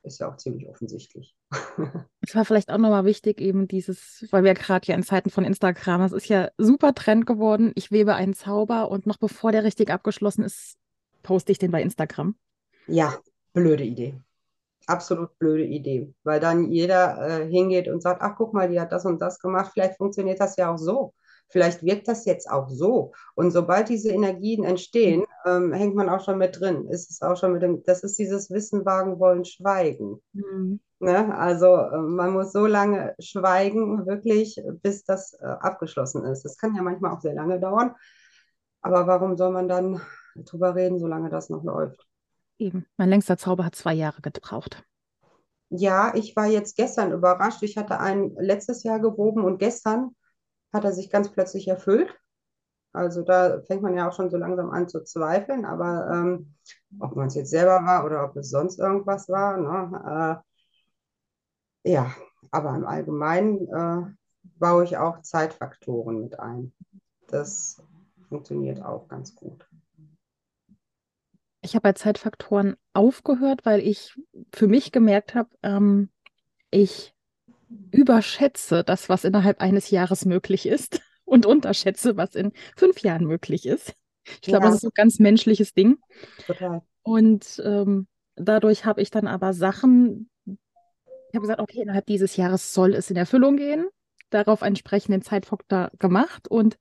[0.02, 1.36] Ist ja auch ziemlich offensichtlich.
[2.28, 5.44] Es war vielleicht auch nochmal wichtig, eben dieses, weil wir gerade ja in Zeiten von
[5.44, 7.70] Instagram, es ist ja super Trend geworden.
[7.76, 10.76] Ich webe einen Zauber und noch bevor der richtig abgeschlossen ist,
[11.22, 12.34] poste ich den bei Instagram.
[12.88, 13.16] Ja,
[13.52, 14.20] blöde Idee.
[14.86, 18.92] Absolut blöde Idee, weil dann jeder äh, hingeht und sagt, ach guck mal, die hat
[18.92, 21.12] das und das gemacht, vielleicht funktioniert das ja auch so.
[21.48, 23.12] Vielleicht wirkt das jetzt auch so.
[23.34, 26.88] Und sobald diese Energien entstehen, ähm, hängt man auch schon mit drin.
[26.88, 30.20] Ist es auch schon mit dem, das ist dieses Wissen wagen wollen, schweigen.
[30.32, 30.80] Mhm.
[30.98, 31.36] Ne?
[31.36, 36.44] Also äh, man muss so lange schweigen, wirklich, bis das äh, abgeschlossen ist.
[36.44, 37.94] Das kann ja manchmal auch sehr lange dauern.
[38.80, 40.00] Aber warum soll man dann
[40.36, 42.06] drüber reden, solange das noch läuft?
[42.58, 42.86] Eben.
[42.96, 44.84] Mein längster Zauber hat zwei Jahre gebraucht.
[45.68, 47.62] Ja, ich war jetzt gestern überrascht.
[47.62, 50.14] Ich hatte einen letztes Jahr gewoben und gestern
[50.72, 52.16] hat er sich ganz plötzlich erfüllt.
[52.92, 56.54] Also da fängt man ja auch schon so langsam an zu zweifeln, aber ähm,
[56.98, 59.58] ob man es jetzt selber war oder ob es sonst irgendwas war.
[59.58, 60.42] Ne?
[61.84, 62.14] Äh, ja,
[62.50, 64.14] aber im Allgemeinen äh,
[64.58, 66.72] baue ich auch Zeitfaktoren mit ein.
[67.26, 67.82] Das
[68.28, 69.68] funktioniert auch ganz gut.
[71.66, 74.14] Ich habe bei Zeitfaktoren aufgehört, weil ich
[74.54, 76.10] für mich gemerkt habe, ähm,
[76.70, 77.12] ich
[77.90, 83.66] überschätze das, was innerhalb eines Jahres möglich ist und unterschätze, was in fünf Jahren möglich
[83.66, 83.94] ist.
[84.24, 84.70] Ich glaube, ja.
[84.70, 85.98] das ist so ein ganz menschliches Ding.
[86.46, 86.82] Total.
[87.02, 92.74] Und ähm, dadurch habe ich dann aber Sachen, ich habe gesagt, okay, innerhalb dieses Jahres
[92.74, 93.88] soll es in Erfüllung gehen.
[94.30, 96.78] Darauf entsprechend den Zeitfaktor gemacht und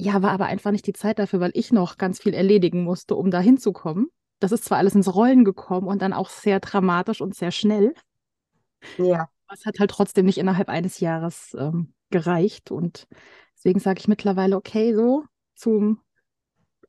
[0.00, 3.14] ja, war aber einfach nicht die Zeit dafür, weil ich noch ganz viel erledigen musste,
[3.14, 4.08] um da hinzukommen.
[4.38, 7.94] Das ist zwar alles ins Rollen gekommen und dann auch sehr dramatisch und sehr schnell.
[8.96, 9.28] Ja.
[9.46, 12.70] Aber es hat halt trotzdem nicht innerhalb eines Jahres ähm, gereicht.
[12.70, 13.06] Und
[13.56, 16.00] deswegen sage ich mittlerweile, okay, so zum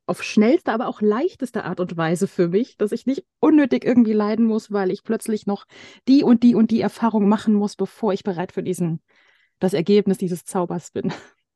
[0.05, 4.13] auf schnellste, aber auch leichteste Art und Weise für mich, dass ich nicht unnötig irgendwie
[4.13, 5.65] leiden muss, weil ich plötzlich noch
[6.07, 9.01] die und die und die Erfahrung machen muss, bevor ich bereit für diesen,
[9.59, 11.13] das Ergebnis dieses Zaubers bin.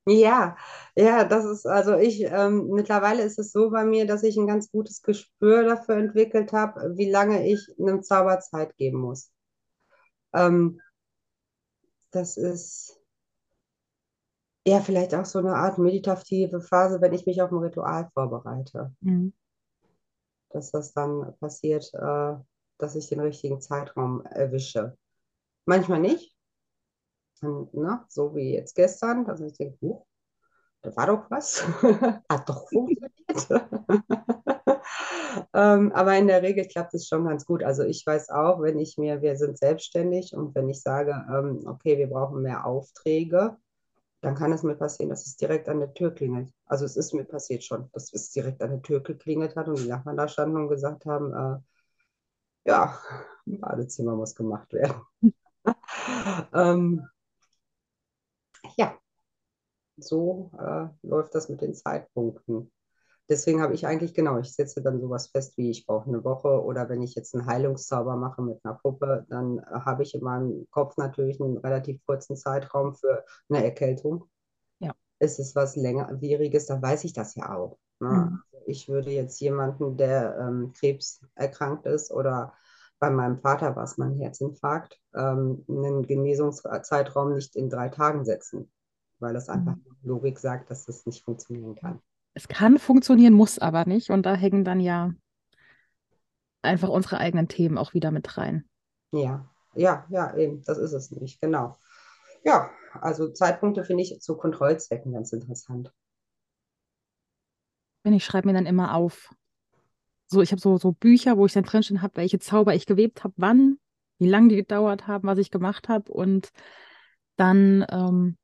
[0.08, 0.56] Ja,
[0.96, 4.46] ja, das ist, also ich, ähm, mittlerweile ist es so bei mir, dass ich ein
[4.46, 9.32] ganz gutes Gespür dafür entwickelt habe, wie lange ich einem Zauber Zeit geben muss.
[10.34, 10.80] Ähm,
[12.12, 13.02] das ist
[14.68, 18.94] ja vielleicht auch so eine Art meditative Phase, wenn ich mich auf ein Ritual vorbereite.
[19.02, 19.34] Mhm.
[20.50, 22.36] Dass das dann passiert, äh,
[22.78, 24.98] dass ich den richtigen Zeitraum erwische.
[25.65, 26.35] Manchmal nicht.
[27.45, 30.05] Ne, so wie jetzt gestern, dass ich denke, oh,
[30.81, 31.63] da war doch was.
[32.29, 33.12] Hat doch funktioniert.
[35.53, 37.63] ähm, aber in der Regel klappt es schon ganz gut.
[37.63, 41.65] Also ich weiß auch, wenn ich mir, wir sind selbstständig und wenn ich sage, ähm,
[41.65, 43.58] okay, wir brauchen mehr Aufträge,
[44.21, 46.51] dann kann es mir passieren, dass es direkt an der Tür klingelt.
[46.65, 49.79] Also es ist mir passiert schon, dass es direkt an der Tür geklingelt hat und
[49.79, 52.99] die Nachbarn da standen und gesagt haben, äh, ja,
[53.45, 55.01] ein Badezimmer muss gemacht werden.
[56.53, 57.08] ähm,
[59.97, 62.71] so äh, läuft das mit den Zeitpunkten.
[63.27, 66.63] Deswegen habe ich eigentlich, genau, ich setze dann sowas fest wie, ich brauche eine Woche
[66.63, 70.21] oder wenn ich jetzt einen Heilungszauber mache mit einer Puppe, dann äh, habe ich in
[70.21, 74.29] meinem Kopf natürlich einen relativ kurzen Zeitraum für eine Erkältung.
[74.79, 74.93] Ja.
[75.19, 77.79] Ist es was längerwieriges, dann weiß ich das ja auch.
[77.99, 78.10] Ne?
[78.10, 78.43] Mhm.
[78.53, 82.53] Also ich würde jetzt jemanden, der ähm, Krebs erkrankt ist oder
[82.99, 88.71] bei meinem Vater war es mein Herzinfarkt, ähm, einen Genesungszeitraum nicht in drei Tagen setzen,
[89.19, 89.95] weil das einfach mhm.
[90.04, 92.01] Logik sagt, dass das nicht funktionieren kann.
[92.34, 94.10] Es kann funktionieren, muss aber nicht.
[94.10, 95.13] Und da hängen dann ja
[96.62, 98.67] einfach unsere eigenen Themen auch wieder mit rein.
[99.12, 101.78] Ja, ja, ja, eben, das ist es nicht, genau.
[102.43, 102.69] Ja,
[103.01, 105.93] also Zeitpunkte finde ich zu Kontrollzwecken ganz interessant.
[108.04, 109.34] Ich schreibe mir dann immer auf.
[110.28, 113.23] So, ich habe so, so Bücher, wo ich dann drinstehen habe, welche Zauber ich gewebt
[113.23, 113.80] habe, wann,
[114.19, 116.12] wie lange die gedauert haben, was ich gemacht habe.
[116.12, 116.51] Und
[117.36, 118.38] dann, ähm,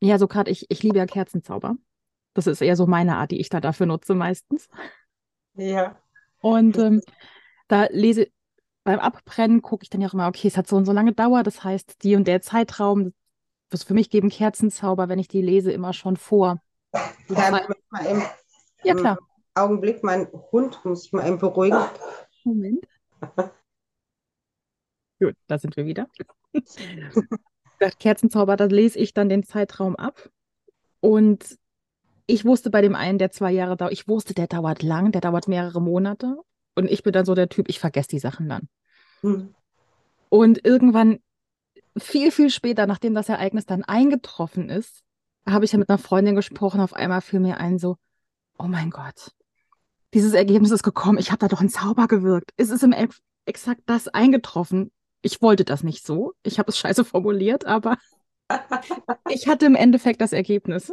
[0.00, 1.76] ja, so gerade, ich, ich liebe ja Kerzenzauber.
[2.34, 4.68] Das ist eher so meine Art, die ich da dafür nutze meistens.
[5.54, 5.98] Ja.
[6.40, 7.00] Und ähm,
[7.68, 8.28] da lese
[8.86, 11.12] beim Abbrennen gucke ich dann ja auch immer, okay, es hat so und so lange
[11.12, 13.12] Dauer, das heißt, die und der Zeitraum,
[13.70, 16.62] was für mich geben Kerzenzauber, wenn ich die lese, immer schon vor.
[17.28, 18.22] Ja, mal eben,
[18.84, 19.18] ja klar.
[19.54, 21.78] Augenblick, mein Hund muss ich mal eben beruhigen.
[22.44, 22.86] Moment.
[25.20, 26.06] Gut, da sind wir wieder.
[27.80, 30.30] Der Kerzenzauber, da lese ich dann den Zeitraum ab
[31.00, 31.58] und
[32.26, 35.20] ich wusste bei dem einen, der zwei Jahre dauert, ich wusste, der dauert lang, der
[35.20, 36.38] dauert mehrere Monate.
[36.74, 38.68] Und ich bin dann so der Typ, ich vergesse die Sachen dann.
[39.22, 39.54] Hm.
[40.28, 41.20] Und irgendwann,
[41.96, 45.02] viel, viel später, nachdem das Ereignis dann eingetroffen ist,
[45.48, 46.80] habe ich ja mit einer Freundin gesprochen.
[46.80, 47.96] Auf einmal fiel mir ein, so,
[48.58, 49.30] oh mein Gott,
[50.12, 51.18] dieses Ergebnis ist gekommen.
[51.18, 52.50] Ich habe da doch einen Zauber gewirkt.
[52.56, 53.08] Es ist im e
[53.46, 54.90] exakt das eingetroffen.
[55.26, 56.34] Ich wollte das nicht so.
[56.44, 57.98] Ich habe es scheiße formuliert, aber
[59.28, 60.92] ich hatte im Endeffekt das Ergebnis.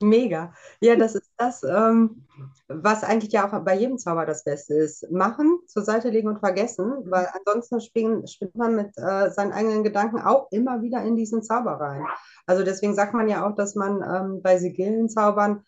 [0.00, 0.54] Mega.
[0.80, 2.24] Ja, das ist das, ähm,
[2.68, 5.10] was eigentlich ja auch bei jedem Zauber das Beste ist.
[5.10, 9.82] Machen, zur Seite legen und vergessen, weil ansonsten springt, springt man mit äh, seinen eigenen
[9.82, 12.06] Gedanken auch immer wieder in diesen Zauber rein.
[12.46, 15.64] Also deswegen sagt man ja auch, dass man ähm, bei Sigillenzaubern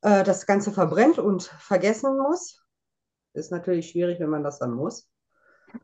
[0.00, 2.64] äh, das Ganze verbrennt und vergessen muss.
[3.34, 5.06] Ist natürlich schwierig, wenn man das dann muss.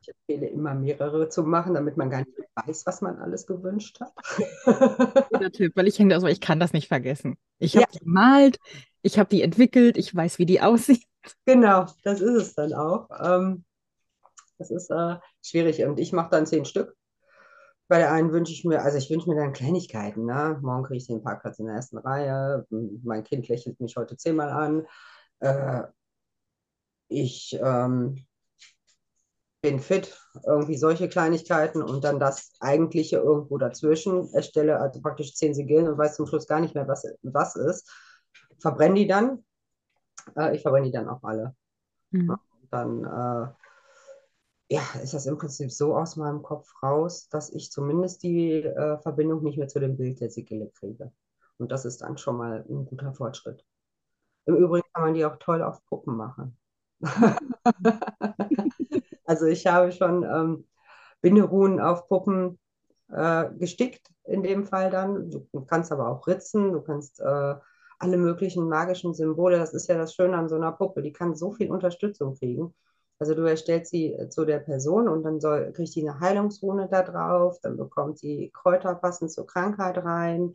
[0.00, 4.00] Ich empfehle immer mehrere zu machen, damit man gar nicht weiß, was man alles gewünscht
[4.00, 4.12] hat.
[5.30, 7.36] Guter Tipp, weil ich hänge da so, ich kann das nicht vergessen.
[7.58, 7.92] Ich habe ja.
[7.92, 8.58] die gemalt,
[9.02, 11.04] ich habe die entwickelt, ich weiß, wie die aussieht.
[11.44, 13.08] Genau, das ist es dann auch.
[13.20, 13.64] Ähm,
[14.58, 16.96] das ist äh, schwierig und ich mache dann zehn Stück.
[17.88, 20.24] Bei der einen wünsche ich mir, also ich wünsche mir dann Kleinigkeiten.
[20.24, 20.58] Ne?
[20.62, 22.64] Morgen kriege ich den Parkplatz in der ersten Reihe.
[22.70, 24.86] Mein Kind lächelt mich heute zehnmal an.
[25.40, 25.88] Äh,
[27.08, 28.24] ich ähm,
[29.62, 34.32] bin fit, irgendwie solche Kleinigkeiten und dann das Eigentliche irgendwo dazwischen.
[34.32, 37.90] Erstelle also praktisch zehn Sigillen und weiß zum Schluss gar nicht mehr, was, was ist.
[38.58, 39.44] Verbrenne die dann.
[40.36, 41.54] Äh, ich verbrenne die dann auch alle.
[42.10, 42.36] Mhm.
[42.70, 43.48] Dann äh,
[44.74, 48.98] ja, ist das im Prinzip so aus meinem Kopf raus, dass ich zumindest die äh,
[48.98, 51.12] Verbindung nicht mehr zu dem Bild der Sigille kriege.
[51.58, 53.64] Und das ist dann schon mal ein guter Fortschritt.
[54.46, 56.56] Im Übrigen kann man die auch toll auf Puppen machen.
[59.30, 60.64] Also ich habe schon ähm,
[61.20, 62.58] Binderuhen auf Puppen
[63.12, 65.30] äh, gestickt, in dem Fall dann.
[65.30, 67.54] Du kannst aber auch ritzen, du kannst äh,
[68.00, 71.36] alle möglichen magischen Symbole, das ist ja das Schöne an so einer Puppe, die kann
[71.36, 72.74] so viel Unterstützung kriegen.
[73.20, 76.88] Also du erstellst sie äh, zu der Person und dann soll, kriegt die eine Heilungsrune
[76.90, 80.54] da drauf, dann bekommt sie Kräuter passend zur Krankheit rein,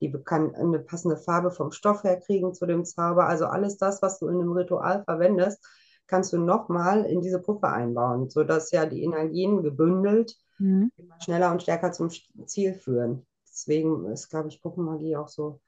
[0.00, 3.26] die kann eine passende Farbe vom Stoff her kriegen zu dem Zauber.
[3.26, 5.66] Also alles das, was du in einem Ritual verwendest,
[6.12, 10.92] kannst du nochmal in diese Puppe einbauen, sodass ja die Energien gebündelt mhm.
[11.24, 12.10] schneller und stärker zum
[12.44, 13.26] Ziel führen.
[13.48, 15.62] Deswegen ist, glaube ich, Puppenmagie auch so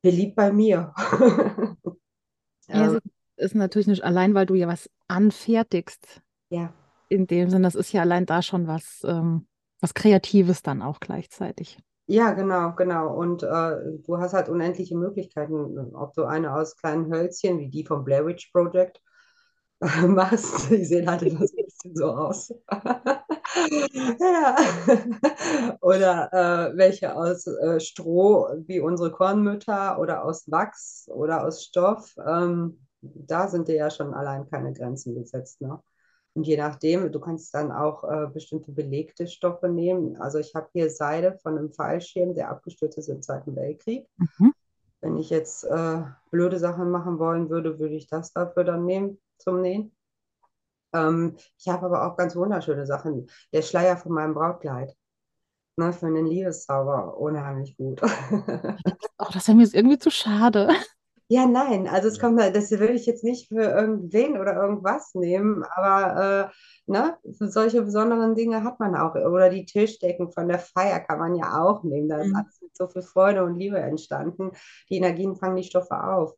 [0.00, 0.94] beliebt bei mir.
[2.66, 3.02] ja, es
[3.36, 6.22] ist natürlich nicht allein, weil du ja was anfertigst.
[6.48, 6.72] Ja.
[7.10, 9.46] In dem Sinne, das ist ja allein da schon was, ähm,
[9.82, 11.78] was Kreatives dann auch gleichzeitig.
[12.06, 13.14] Ja, genau, genau.
[13.14, 17.84] Und äh, du hast halt unendliche Möglichkeiten, ob du eine aus kleinen Hölzchen, wie die
[17.84, 19.02] vom Blair Witch Project,
[20.06, 20.70] machst.
[20.70, 22.54] Die sehen halt immer so ein bisschen so aus.
[24.20, 24.56] ja.
[25.80, 32.14] Oder äh, welche aus äh, Stroh, wie unsere Kornmütter, oder aus Wachs oder aus Stoff.
[32.24, 35.60] Ähm, da sind dir ja schon allein keine Grenzen gesetzt.
[35.60, 35.80] Ne?
[36.34, 40.16] Und je nachdem, du kannst dann auch äh, bestimmte belegte Stoffe nehmen.
[40.20, 44.06] Also ich habe hier Seide von einem Fallschirm, der abgestürzt ist im Zweiten Weltkrieg.
[44.16, 44.54] Mhm.
[45.00, 49.18] Wenn ich jetzt äh, blöde Sachen machen wollen würde, würde ich das dafür dann nehmen
[49.42, 49.92] zum Nähen.
[50.94, 53.28] Ähm, ich habe aber auch ganz wunderschöne Sachen.
[53.52, 54.94] Der Schleier von meinem Brautkleid.
[55.76, 58.02] Ne, für einen Liebeszauber unheimlich gut.
[59.18, 60.68] Ach, das wäre mir jetzt irgendwie zu schade.
[61.28, 65.64] Ja, nein, also es kommt, das will ich jetzt nicht für irgendwen oder irgendwas nehmen,
[65.64, 69.14] aber äh, ne, solche besonderen Dinge hat man auch.
[69.14, 72.08] Oder die Tischdecken von der Feier kann man ja auch nehmen.
[72.10, 72.36] Da ist Mhm.
[72.36, 74.50] alles mit so viel Freude und Liebe entstanden.
[74.90, 76.34] Die Energien fangen die Stoffe auf.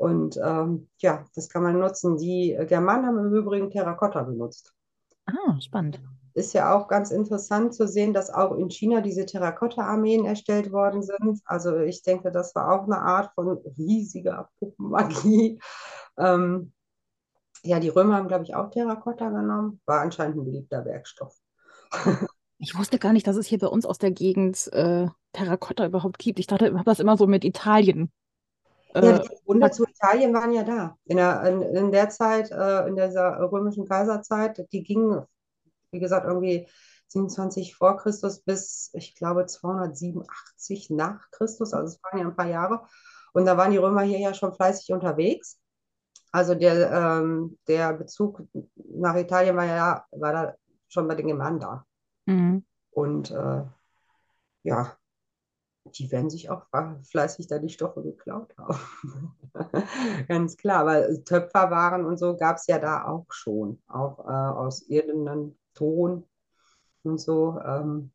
[0.00, 2.16] Und ähm, ja, das kann man nutzen.
[2.16, 4.72] Die Germanen haben im Übrigen Terrakotta benutzt.
[5.26, 6.00] Ah, spannend.
[6.32, 11.02] Ist ja auch ganz interessant zu sehen, dass auch in China diese Terrakotta-Armeen erstellt worden
[11.02, 11.42] sind.
[11.44, 15.60] Also ich denke, das war auch eine Art von riesiger Puppenmagie.
[16.18, 16.72] Ähm,
[17.62, 19.80] ja, die Römer haben, glaube ich, auch Terrakotta genommen.
[19.86, 21.34] War anscheinend ein beliebter Werkstoff.
[22.62, 26.18] Ich wusste gar nicht, dass es hier bei uns aus der Gegend äh, Terrakotta überhaupt
[26.18, 26.38] gibt.
[26.38, 28.12] Ich dachte, ich habe das immer so mit Italien.
[28.94, 30.96] Ja, Äh, die Wunder zu Italien waren ja da.
[31.04, 35.24] In der, in, in der Zeit, äh, in dieser römischen Kaiserzeit, die gingen,
[35.92, 36.68] wie gesagt, irgendwie
[37.08, 41.72] 27 vor Christus bis, ich glaube, 287 nach Christus.
[41.72, 42.82] Also es waren ja ein paar Jahre.
[43.32, 45.58] Und da waren die Römer hier ja schon fleißig unterwegs.
[46.32, 48.42] Also der, ähm, der Bezug
[48.74, 50.54] nach Italien war ja war da
[50.88, 51.84] schon bei den Germanen da.
[52.26, 52.64] mhm.
[52.92, 53.64] Und äh,
[54.62, 54.96] ja,
[55.84, 56.66] die werden sich auch
[57.02, 58.49] fleißig da die Stoffe geklaut.
[60.28, 64.82] Ganz klar, aber Töpferwaren und so gab es ja da auch schon, auch äh, aus
[64.82, 66.24] irdenen Ton
[67.02, 67.58] und so.
[67.64, 68.12] Ähm,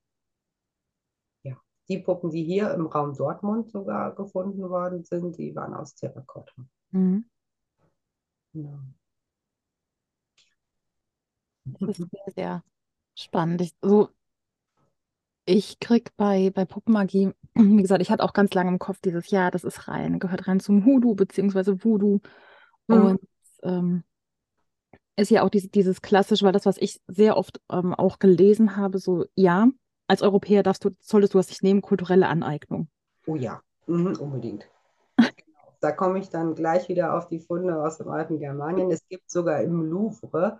[1.44, 1.56] ja.
[1.90, 6.54] Die Puppen, die hier im Raum Dortmund sogar gefunden worden sind, die waren aus Terrakotta.
[6.92, 7.26] Mhm.
[8.54, 8.80] Ja.
[11.66, 12.64] Das ist sehr, sehr
[13.16, 13.62] spannend.
[13.62, 14.10] Ich, so,
[15.46, 19.30] ich krieg bei, bei Puppenmagie, wie gesagt, ich hatte auch ganz lange im Kopf dieses
[19.30, 22.20] Jahr, das ist rein, gehört rein zum Hoodoo beziehungsweise Voodoo.
[22.90, 23.06] Hm.
[23.06, 23.22] Und
[23.64, 24.04] ähm,
[25.16, 28.76] ist ja auch diese, dieses klassische, weil das, was ich sehr oft ähm, auch gelesen
[28.76, 29.70] habe, so, ja,
[30.08, 32.90] als Europäer darfst du, solltest du das nicht nehmen, kulturelle Aneignung.
[33.26, 34.68] Oh ja, mhm, unbedingt.
[35.18, 35.30] Genau.
[35.82, 38.92] Da komme ich dann gleich wieder auf die Funde aus dem alten Germanien.
[38.92, 40.60] Es gibt sogar im Louvre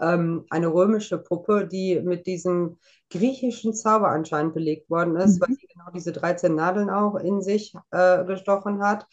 [0.00, 2.78] ähm, eine römische Puppe, die mit diesem
[3.10, 5.56] griechischen Zauber anscheinend belegt worden ist, weil Mhm.
[5.60, 9.06] sie genau diese 13 Nadeln auch in sich äh, gestochen hat.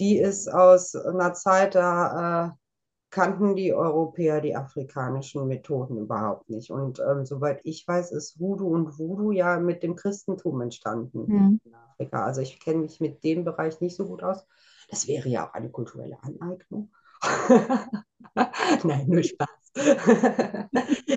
[0.00, 2.50] Die ist aus einer Zeit, da äh,
[3.10, 6.70] kannten die Europäer die afrikanischen Methoden überhaupt nicht.
[6.70, 11.58] Und ähm, soweit ich weiß, ist Voodoo und Voodoo ja mit dem Christentum entstanden Mhm.
[11.64, 12.24] in Afrika.
[12.24, 14.44] Also ich kenne mich mit dem Bereich nicht so gut aus.
[14.90, 16.92] Das wäre ja auch eine kulturelle Aneignung.
[18.84, 19.63] Nein, nur Spaß.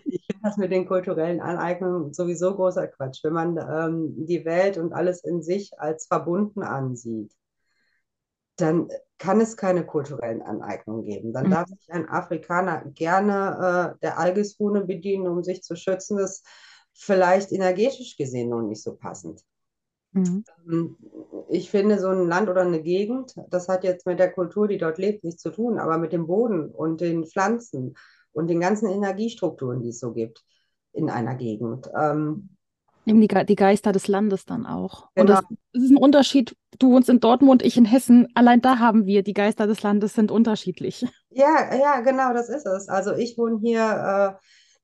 [0.05, 3.23] Ich finde das mit den kulturellen Aneignungen sowieso großer Quatsch.
[3.23, 7.31] Wenn man ähm, die Welt und alles in sich als verbunden ansieht,
[8.57, 8.89] dann
[9.19, 11.33] kann es keine kulturellen Aneignungen geben.
[11.33, 16.17] Dann darf sich ein Afrikaner gerne äh, der Algisrune bedienen, um sich zu schützen.
[16.17, 16.47] Das ist
[16.93, 19.41] vielleicht energetisch gesehen noch nicht so passend.
[20.13, 20.43] Mhm.
[20.67, 20.97] Ähm,
[21.49, 24.77] Ich finde, so ein Land oder eine Gegend, das hat jetzt mit der Kultur, die
[24.77, 27.95] dort lebt, nichts zu tun, aber mit dem Boden und den Pflanzen
[28.37, 30.43] und den ganzen Energiestrukturen, die es so gibt
[30.93, 31.89] in einer Gegend.
[31.99, 32.49] Ähm,
[33.05, 35.07] Eben die, Ge- die Geister des Landes dann auch.
[35.15, 35.39] Und genau.
[35.39, 36.55] das, das ist ein Unterschied.
[36.77, 38.27] Du wohnst in Dortmund, ich in Hessen.
[38.35, 41.05] Allein da haben wir, die Geister des Landes sind unterschiedlich.
[41.29, 42.89] Ja, ja, genau, das ist es.
[42.89, 44.37] Also ich wohne hier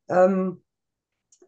[0.09, 0.61] äh, ähm,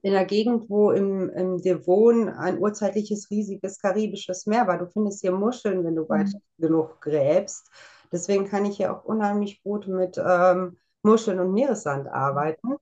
[0.02, 4.78] in einer Gegend, wo im, im Devon ein urzeitliches, riesiges karibisches Meer war.
[4.78, 6.42] Du findest hier Muscheln, wenn du weit Mhm.
[6.58, 7.70] genug gräbst.
[8.12, 12.76] Deswegen kann ich hier auch unheimlich gut mit ähm, Muscheln und Meeressand arbeiten.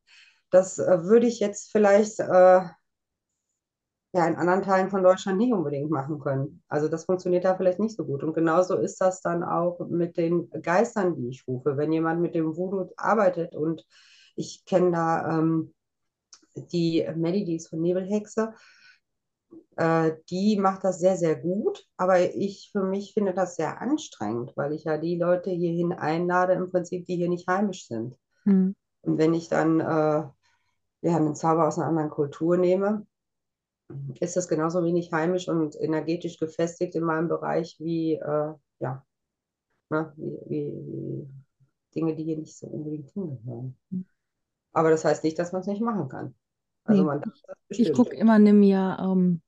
[0.50, 2.62] Das äh, würde ich jetzt vielleicht äh,
[4.16, 6.64] ja, in anderen Teilen von Deutschland nicht unbedingt machen können.
[6.68, 8.24] Also das funktioniert da vielleicht nicht so gut.
[8.24, 11.78] Und genauso ist das dann auch mit den Geistern, die ich rufe.
[11.78, 13.86] Wenn jemand mit dem Voodoo arbeitet und
[14.36, 15.74] ich kenne da ähm,
[16.56, 17.02] die
[17.56, 18.54] ist von Nebelhexe,
[19.78, 21.86] äh, die macht das sehr, sehr gut.
[21.98, 26.54] Aber ich für mich finde das sehr anstrengend, weil ich ja die Leute hierhin einlade,
[26.54, 28.16] im Prinzip, die hier nicht heimisch sind.
[28.46, 28.76] Mhm.
[29.02, 33.06] Und wenn ich dann äh, ja, einen Zauber aus einer anderen Kultur nehme,
[34.20, 39.06] ist das genauso wenig heimisch und energetisch gefestigt in meinem Bereich wie, äh, ja,
[39.90, 41.28] ne, wie, wie,
[41.94, 43.78] Dinge, die hier nicht so unbedingt hingehören.
[44.72, 46.34] Aber das heißt nicht, dass man es nicht machen kann.
[46.86, 47.22] Also Nee, man
[47.68, 47.96] Ich bestimmt.
[47.96, 49.42] gucke immer, nimm mir ähm,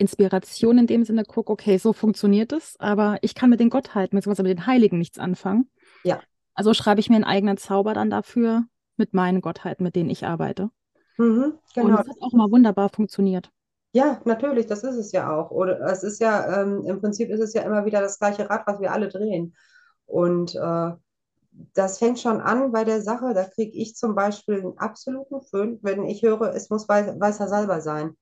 [0.00, 4.16] Inspiration in dem Sinne, guck, okay, so funktioniert es, aber ich kann mit den Gottheiten,
[4.16, 5.70] beziehungsweise mit den Heiligen nichts anfangen.
[6.02, 6.20] Ja.
[6.54, 8.64] Also schreibe ich mir einen eigenen Zauber dann dafür
[8.96, 10.70] mit meinen Gottheiten, mit denen ich arbeite.
[11.18, 12.00] Mhm, Und genau.
[12.00, 13.50] es hat auch mal wunderbar funktioniert.
[13.92, 15.50] Ja, natürlich, das ist es ja auch.
[15.50, 18.66] Oder es ist ja, ähm, im Prinzip ist es ja immer wieder das gleiche Rad,
[18.66, 19.54] was wir alle drehen.
[20.06, 20.92] Und äh,
[21.74, 25.78] das fängt schon an bei der Sache, da kriege ich zum Beispiel einen absoluten Föhn,
[25.82, 28.16] wenn ich höre, es muss weißer Salber sein.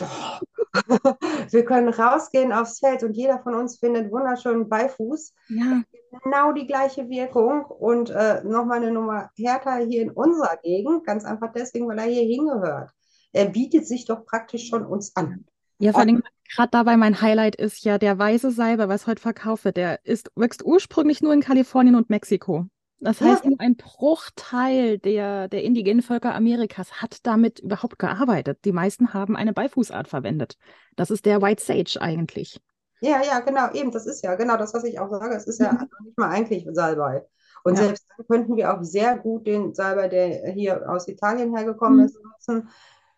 [1.50, 5.34] Wir können rausgehen aufs Feld und jeder von uns findet wunderschönen Beifuß.
[5.48, 5.82] Ja.
[6.24, 11.24] Genau die gleiche Wirkung und äh, nochmal eine Nummer härter hier in unserer Gegend, ganz
[11.24, 12.90] einfach deswegen, weil er hier hingehört.
[13.32, 15.46] Er bietet sich doch praktisch schon uns an.
[15.78, 16.22] Ja, vor allem
[16.54, 19.76] gerade dabei mein Highlight ist ja der weiße Salbe, was heute verkauft wird.
[19.76, 22.66] Der ist, wächst ursprünglich nur in Kalifornien und Mexiko.
[23.02, 23.50] Das heißt, ja.
[23.50, 28.60] nur ein Bruchteil der, der indigenen Völker Amerikas hat damit überhaupt gearbeitet.
[28.64, 30.56] Die meisten haben eine Beifußart verwendet.
[30.94, 32.60] Das ist der White Sage eigentlich.
[33.00, 35.34] Ja, ja, genau, eben, das ist ja genau das, was ich auch sage.
[35.34, 35.88] Es ist ja mhm.
[36.04, 37.26] nicht mal eigentlich Salbei.
[37.64, 37.86] Und ja.
[37.86, 42.04] selbst dann könnten wir auch sehr gut den Salbei, der hier aus Italien hergekommen mhm.
[42.04, 42.68] ist, nutzen.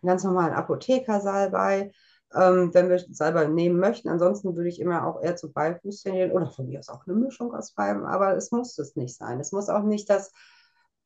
[0.01, 1.93] Einen ganz normalen Apotheker-Salbei
[2.35, 4.09] ähm, wenn wir Salbei nehmen möchten.
[4.09, 7.17] Ansonsten würde ich immer auch eher zu Beifuß tendieren oder von mir aus auch eine
[7.17, 9.41] Mischung aus beiden, aber es muss es nicht sein.
[9.41, 10.33] Es muss auch nicht das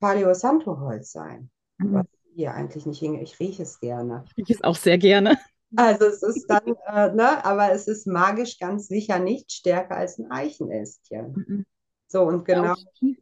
[0.00, 1.94] Paleo Santo Holz sein, mhm.
[1.94, 3.22] was hier eigentlich nicht hinge.
[3.22, 4.24] Ich rieche es gerne.
[4.28, 5.36] Ich rieche es auch sehr gerne.
[5.76, 10.18] Also es ist dann, äh, ne, aber es ist magisch ganz sicher nicht stärker als
[10.18, 11.32] ein Eichenästchen.
[11.46, 11.66] Mhm.
[12.06, 12.74] So und genau.
[12.74, 12.76] Ja,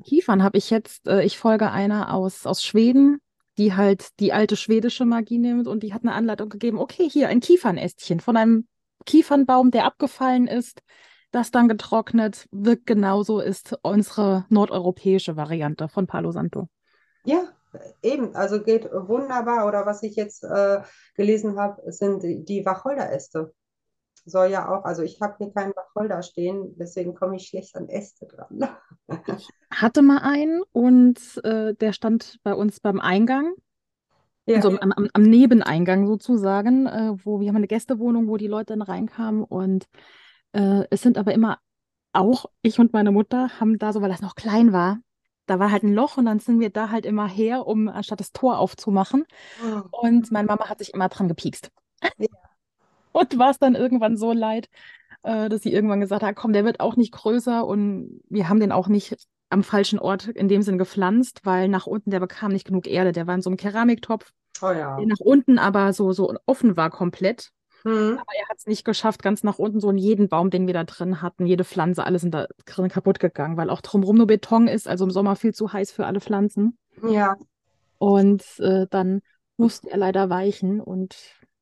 [0.05, 3.21] Kiefern habe ich jetzt, äh, ich folge einer aus, aus Schweden,
[3.59, 7.29] die halt die alte schwedische Magie nimmt und die hat eine Anleitung gegeben, okay, hier
[7.29, 8.67] ein Kiefernästchen von einem
[9.07, 10.83] Kiefernbaum, der abgefallen ist,
[11.31, 16.69] das dann getrocknet wirkt genauso, ist unsere nordeuropäische Variante von Palo Santo.
[17.25, 17.45] Ja,
[18.03, 19.67] eben, also geht wunderbar.
[19.67, 20.81] Oder was ich jetzt äh,
[21.15, 23.53] gelesen habe, sind die, die Wacholderäste
[24.27, 27.89] soll ja auch, also ich habe hier keinen Wacholder stehen, deswegen komme ich schlecht an
[27.89, 28.69] Äste dran.
[29.39, 33.55] ich hatte mal einen und äh, der stand bei uns beim Eingang.
[34.45, 38.47] Ja, also am, am, am, Nebeneingang sozusagen, äh, wo wir haben eine Gästewohnung, wo die
[38.47, 39.87] Leute dann reinkamen und
[40.53, 41.59] äh, es sind aber immer
[42.13, 44.99] auch ich und meine Mutter haben da so, weil das noch klein war,
[45.47, 48.21] da war halt ein Loch und dann sind wir da halt immer her, um anstatt
[48.21, 49.25] das Tor aufzumachen.
[49.65, 49.83] Oh.
[50.07, 51.71] Und meine Mama hat sich immer dran gepiekst.
[52.19, 52.29] Ja
[53.17, 54.69] und war es dann irgendwann so leid,
[55.23, 58.61] äh, dass sie irgendwann gesagt hat, komm, der wird auch nicht größer und wir haben
[58.61, 59.17] den auch nicht
[59.49, 63.13] am falschen Ort in dem Sinn gepflanzt, weil nach unten, der bekam nicht genug Erde.
[63.13, 64.97] Der war in so einem Keramiktopf, oh ja.
[64.97, 67.51] der nach unten aber so, so offen war komplett.
[67.85, 68.19] Mhm.
[68.21, 70.75] Aber er hat es nicht geschafft, ganz nach unten, so in jeden Baum, den wir
[70.75, 74.27] da drin hatten, jede Pflanze, alles sind da drin kaputt gegangen, weil auch drumherum nur
[74.27, 76.77] Beton ist, also im Sommer viel zu heiß für alle Pflanzen.
[77.09, 77.37] Ja.
[77.99, 79.23] Und äh, dann
[79.57, 81.17] musste er leider weichen und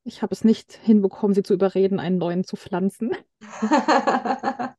[0.04, 3.16] ich habe es nicht hinbekommen, sie zu überreden, einen neuen zu pflanzen.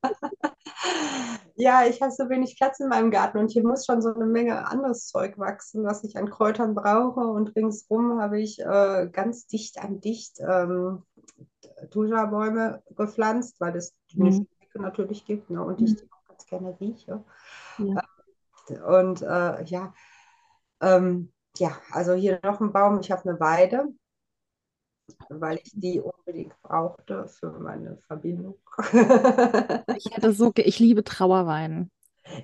[1.56, 4.28] ja, ich habe so wenig Platz in meinem Garten und hier muss schon so eine
[4.28, 7.22] Menge anderes Zeug wachsen, was ich an Kräutern brauche.
[7.22, 11.04] Und ringsrum habe ich äh, ganz dicht an dicht ähm,
[11.90, 14.48] Tuja-Bäume gepflanzt, weil es mhm.
[14.76, 15.64] natürlich gibt ne?
[15.64, 15.96] und ich mhm.
[15.98, 17.24] die auch ganz gerne rieche.
[17.80, 18.04] Ja.
[18.88, 19.94] Und äh, ja,
[20.82, 23.88] ähm, ja, also hier noch ein Baum, ich habe eine Weide
[25.30, 28.58] weil ich die unbedingt brauchte für meine Verbindung.
[29.96, 31.92] ich hätte so, ich liebe Trauerweiden.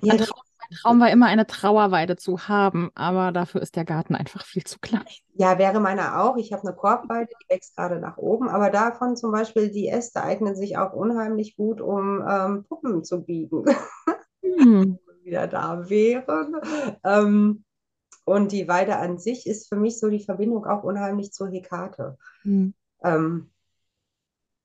[0.00, 3.84] Ja, mein, Traum, mein Traum war immer eine Trauerweide zu haben, aber dafür ist der
[3.84, 5.04] Garten einfach viel zu klein.
[5.34, 6.36] Ja, wäre meiner auch.
[6.36, 10.22] Ich habe eine Korbweide, die wächst gerade nach oben, aber davon zum Beispiel die Äste
[10.22, 13.64] eignen sich auch unheimlich gut, um ähm, Puppen zu biegen.
[14.42, 14.98] Hm.
[15.24, 16.56] wieder da wären.
[17.04, 17.64] Ähm,
[18.24, 22.16] und die Weide an sich ist für mich so die Verbindung auch unheimlich zur Hekate.
[22.44, 22.74] Mhm.
[23.02, 23.50] Ähm,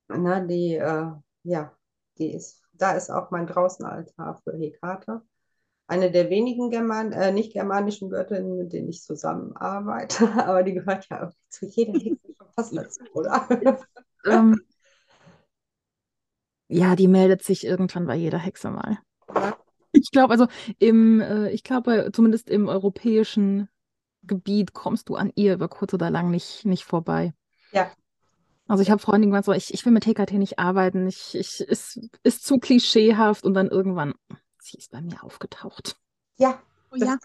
[0.08, 1.12] na, die, äh,
[1.44, 1.76] ja,
[2.18, 5.22] die ist, da ist auch mein Draußenaltar für Hekate.
[5.88, 11.08] Eine der wenigen German, äh, nicht germanischen Göttinnen, mit denen ich zusammenarbeite, aber die gehört
[11.10, 13.48] ja zu jeder Hexe schon fast dazu, oder?
[14.26, 14.62] ähm,
[16.68, 19.00] ja, die meldet sich irgendwann bei jeder Hexe mal.
[19.34, 19.57] Ja.
[19.92, 20.48] Ich glaube, also
[20.80, 23.70] im, äh, ich glaube, zumindest im europäischen
[24.24, 27.34] Gebiet kommst du an ihr über kurz oder lang nicht, nicht vorbei.
[27.72, 27.92] Ja.
[28.68, 31.62] Also ich habe Freundinnen gesagt, so, ich, ich will mit TKT nicht arbeiten, ich, ich,
[31.62, 34.14] ist, ist zu klischeehaft und dann irgendwann,
[34.60, 35.98] sie ist bei mir aufgetaucht.
[36.38, 36.62] Ja,
[36.92, 37.18] oh, das, ja.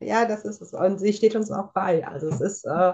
[0.00, 0.74] ja, das ist es.
[0.74, 2.06] Und sie steht uns auch bei.
[2.06, 2.92] Also es ist äh,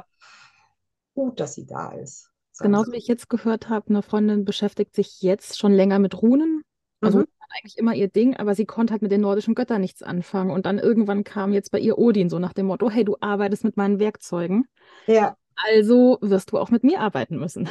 [1.14, 2.30] gut, dass sie da ist.
[2.58, 6.62] Genauso wie ich jetzt gehört habe, eine Freundin beschäftigt sich jetzt schon länger mit Runen.
[7.06, 7.26] Also mhm
[7.56, 10.50] eigentlich immer ihr Ding, aber sie konnte halt mit den nordischen Göttern nichts anfangen.
[10.50, 13.64] Und dann irgendwann kam jetzt bei ihr Odin so nach dem Motto, hey, du arbeitest
[13.64, 14.66] mit meinen Werkzeugen.
[15.06, 15.36] Ja.
[15.72, 17.68] Also wirst du auch mit mir arbeiten müssen.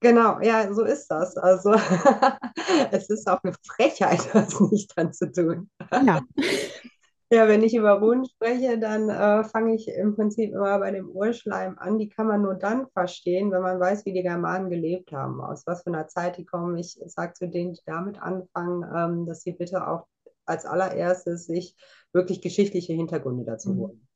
[0.00, 1.36] Genau, ja, so ist das.
[1.36, 1.72] Also
[2.92, 5.70] es ist auch eine Frechheit, das nicht dran zu tun.
[5.90, 6.20] Ja.
[7.30, 11.10] Ja, wenn ich über Runen spreche, dann äh, fange ich im Prinzip immer bei dem
[11.10, 11.98] Urschleim an.
[11.98, 15.66] Die kann man nur dann verstehen, wenn man weiß, wie die Germanen gelebt haben, aus
[15.66, 16.78] was für einer Zeit die kommen.
[16.78, 20.06] Ich sage zu denen, die damit anfangen, ähm, dass sie bitte auch
[20.46, 21.76] als allererstes sich
[22.14, 23.78] wirklich geschichtliche Hintergründe dazu mhm.
[23.78, 24.08] holen.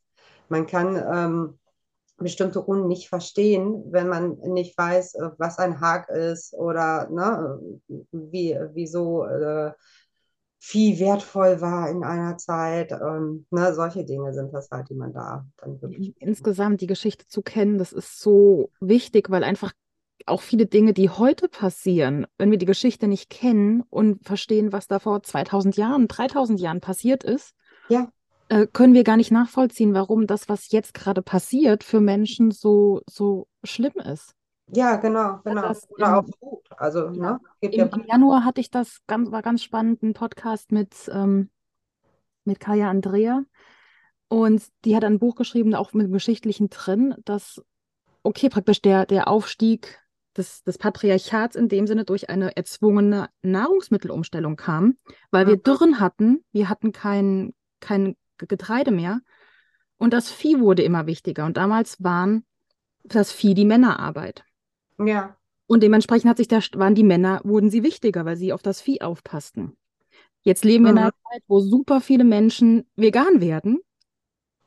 [0.49, 1.59] Man kann ähm,
[2.17, 7.61] bestimmte Runen nicht verstehen, wenn man nicht weiß, äh, was ein Hag ist oder ne,
[8.11, 9.73] wie, wieso äh,
[10.65, 12.93] Vieh wertvoll war in einer Zeit.
[12.93, 16.15] Ähm, ne, solche Dinge sind das halt, die man da dann wirklich.
[16.21, 19.73] Insgesamt die Geschichte zu kennen, das ist so wichtig, weil einfach
[20.25, 24.87] auch viele Dinge, die heute passieren, wenn wir die Geschichte nicht kennen und verstehen, was
[24.87, 27.57] da vor 2000 Jahren, 3000 Jahren passiert ist,
[27.89, 28.13] ja.
[28.49, 33.01] äh, können wir gar nicht nachvollziehen, warum das, was jetzt gerade passiert, für Menschen so,
[33.11, 34.37] so schlimm ist.
[34.75, 35.63] Ja, genau, genau.
[35.63, 36.67] Das Oder im, auch gut.
[36.77, 37.41] Also, ne?
[37.61, 41.51] Im, ja Im, Januar hatte ich das ganz, war ganz spannend, ein Podcast mit, ähm,
[42.45, 43.45] mit Kaya Andrea.
[44.29, 47.63] Und die hat ein Buch geschrieben, auch mit dem Geschichtlichen drin, dass,
[48.23, 50.01] okay, praktisch der, der Aufstieg
[50.39, 54.97] des, des Patriarchats in dem Sinne durch eine erzwungene Nahrungsmittelumstellung kam,
[55.31, 59.21] weil wir Dürren hatten, wir hatten kein, kein Getreide mehr
[59.99, 61.45] und das Vieh wurde immer wichtiger.
[61.45, 62.47] Und damals waren
[63.05, 64.45] das Vieh die Männerarbeit.
[65.07, 65.37] Ja.
[65.67, 68.81] Und dementsprechend hat sich der, waren die Männer, wurden sie wichtiger, weil sie auf das
[68.81, 69.77] Vieh aufpassten.
[70.43, 71.33] Jetzt leben wir in einer mhm.
[71.33, 73.79] Zeit, wo super viele Menschen vegan werden.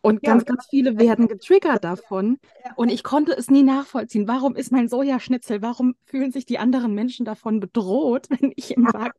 [0.06, 2.38] Und ja, ganz, ganz viele werden getriggert davon.
[2.76, 4.28] Und ich konnte es nie nachvollziehen.
[4.28, 5.64] Warum ist mein Sojaschnitzel?
[5.64, 9.14] Warum fühlen sich die anderen Menschen davon bedroht, wenn ich im Wag.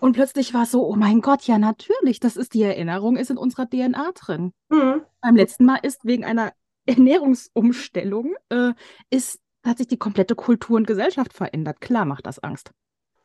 [0.00, 3.30] Und plötzlich war es so, oh mein Gott, ja, natürlich, das ist die Erinnerung, ist
[3.30, 4.52] in unserer DNA drin.
[4.70, 5.02] Mhm.
[5.20, 6.52] Beim letzten Mal ist wegen einer
[6.86, 8.72] Ernährungsumstellung, äh,
[9.10, 11.80] ist hat sich die komplette Kultur und Gesellschaft verändert.
[11.80, 12.70] Klar macht das Angst.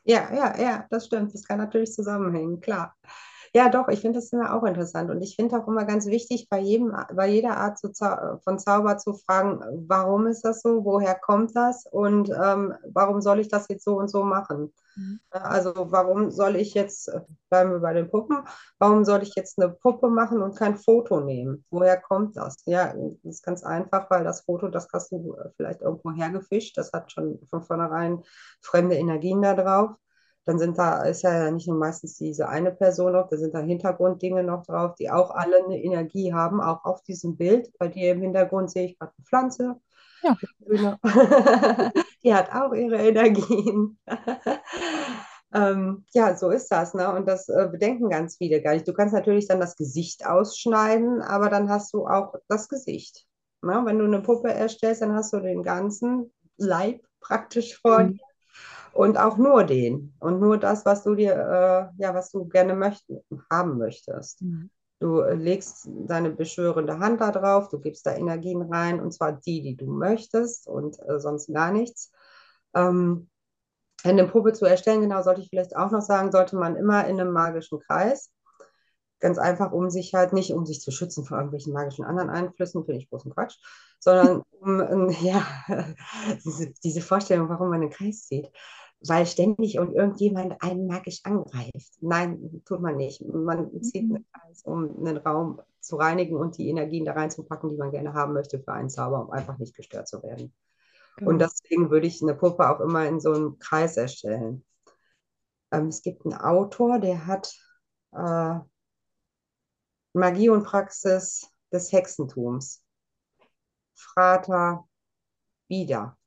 [0.03, 1.33] Ja, ja, ja, das stimmt.
[1.33, 2.95] Das kann natürlich zusammenhängen, klar.
[3.53, 5.09] Ja, doch, ich finde das immer auch interessant.
[5.09, 7.91] Und ich finde auch immer ganz wichtig, bei, jedem, bei jeder Art zu
[8.43, 13.39] von Zauber zu fragen, warum ist das so, woher kommt das und ähm, warum soll
[13.39, 14.71] ich das jetzt so und so machen?
[14.95, 15.19] Mhm.
[15.31, 17.11] Also warum soll ich jetzt,
[17.49, 18.37] bleiben wir bei den Puppen,
[18.77, 21.65] warum soll ich jetzt eine Puppe machen und kein Foto nehmen?
[21.71, 22.57] Woher kommt das?
[22.65, 26.91] Ja, das ist ganz einfach, weil das Foto, das hast du vielleicht irgendwo hergefischt, das
[26.93, 28.23] hat schon von vornherein
[28.61, 29.91] fremde Energien da drauf
[30.49, 33.59] dann sind da, ist ja nicht nur meistens diese eine Person noch, da sind da
[33.59, 37.71] Hintergrunddinge noch drauf, die auch alle eine Energie haben, auch auf diesem Bild.
[37.77, 39.75] Bei dir im Hintergrund sehe ich gerade eine Pflanze.
[40.23, 40.37] Ja.
[42.23, 43.99] die hat auch ihre Energien.
[45.53, 46.95] ähm, ja, so ist das.
[46.95, 47.13] Ne?
[47.13, 48.87] Und das äh, bedenken ganz viele gar nicht.
[48.87, 53.27] Du kannst natürlich dann das Gesicht ausschneiden, aber dann hast du auch das Gesicht.
[53.61, 53.83] Ne?
[53.85, 58.19] Wenn du eine Puppe erstellst, dann hast du den ganzen Leib praktisch vor mhm.
[58.93, 62.75] Und auch nur den und nur das, was du dir, äh, ja, was du gerne
[62.75, 63.05] möcht
[63.49, 64.41] haben möchtest.
[64.41, 64.69] Mhm.
[64.99, 69.33] Du äh, legst deine beschwörende Hand da drauf, du gibst da Energien rein und zwar
[69.33, 72.11] die, die du möchtest und äh, sonst gar nichts.
[72.75, 73.29] Ähm,
[74.03, 77.19] eine Puppe zu erstellen, genau, sollte ich vielleicht auch noch sagen, sollte man immer in
[77.19, 78.31] einem magischen Kreis.
[79.19, 82.85] Ganz einfach, um sich halt nicht, um sich zu schützen vor irgendwelchen magischen anderen Einflüssen,
[82.85, 83.57] finde ich großen Quatsch,
[83.99, 85.45] sondern um, ja,
[86.83, 88.49] diese, Vorstellung, warum man einen Kreis zieht
[89.01, 91.93] weil ständig und irgendjemand einen magisch angreift.
[92.01, 93.21] Nein, tut man nicht.
[93.25, 97.77] Man zieht einen Kreis, um einen Raum zu reinigen und die Energien da reinzupacken, die
[97.77, 100.53] man gerne haben möchte für einen Zauber, um einfach nicht gestört zu werden.
[101.17, 101.31] Genau.
[101.31, 104.65] Und deswegen würde ich eine Puppe auch immer in so einem Kreis erstellen.
[105.71, 107.53] Ähm, es gibt einen Autor, der hat
[108.11, 108.59] äh,
[110.13, 112.83] Magie und Praxis des Hexentums.
[113.93, 114.85] Frater
[115.67, 116.17] Wieder.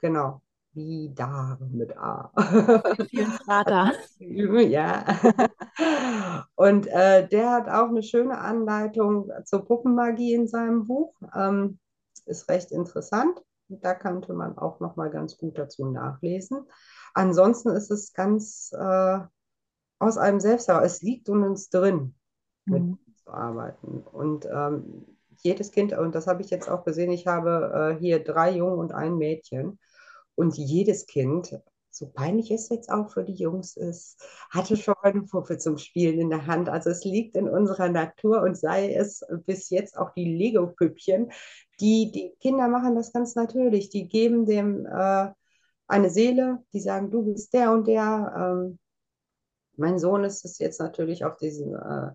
[0.00, 0.42] Genau.
[0.72, 2.30] Vidar mit A.
[3.08, 3.92] Vielen Vater.
[4.18, 5.04] ja.
[6.54, 11.14] Und äh, der hat auch eine schöne Anleitung zur Puppenmagie in seinem Buch.
[11.34, 11.78] Ähm,
[12.26, 13.42] ist recht interessant.
[13.68, 16.66] Da könnte man auch noch mal ganz gut dazu nachlesen.
[17.14, 19.18] Ansonsten ist es ganz äh,
[19.98, 20.84] aus einem selbst heraus.
[20.84, 22.14] Es liegt in uns drin,
[22.66, 22.98] mhm.
[23.16, 24.02] zu arbeiten.
[24.12, 25.06] Und ähm,
[25.42, 28.78] jedes Kind, und das habe ich jetzt auch gesehen, ich habe äh, hier drei Jungen
[28.78, 29.78] und ein Mädchen.
[30.34, 31.58] Und jedes Kind,
[31.90, 36.18] so peinlich es jetzt auch für die Jungs ist, hatte schon eine Puppe zum Spielen
[36.18, 36.68] in der Hand.
[36.68, 41.30] Also es liegt in unserer Natur und sei es bis jetzt auch die Lego-Püppchen.
[41.80, 43.90] Die, die Kinder machen das ganz natürlich.
[43.90, 45.28] Die geben dem äh,
[45.88, 48.32] eine Seele, die sagen, du bist der und der.
[48.36, 48.78] Ähm,
[49.76, 52.10] mein Sohn ist es jetzt natürlich auf diesem äh,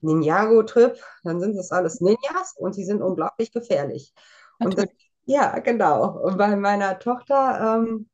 [0.00, 0.98] Ninjago-Trip.
[1.24, 4.12] Dann sind das alles Ninjas und die sind unglaublich gefährlich.
[4.58, 4.88] Und das
[5.30, 6.18] ja, genau.
[6.22, 8.08] Und bei meiner Tochter, ähm,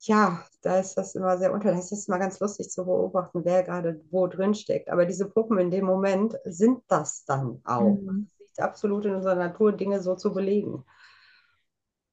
[0.00, 1.72] ja, da ist das immer sehr unter.
[1.72, 4.88] Das ist immer ganz lustig zu beobachten, wer gerade wo drin steckt.
[4.88, 7.98] Aber diese Puppen in dem Moment sind das dann auch.
[7.98, 8.30] Mhm.
[8.32, 10.84] Es liegt absolut in unserer Natur, Dinge so zu belegen.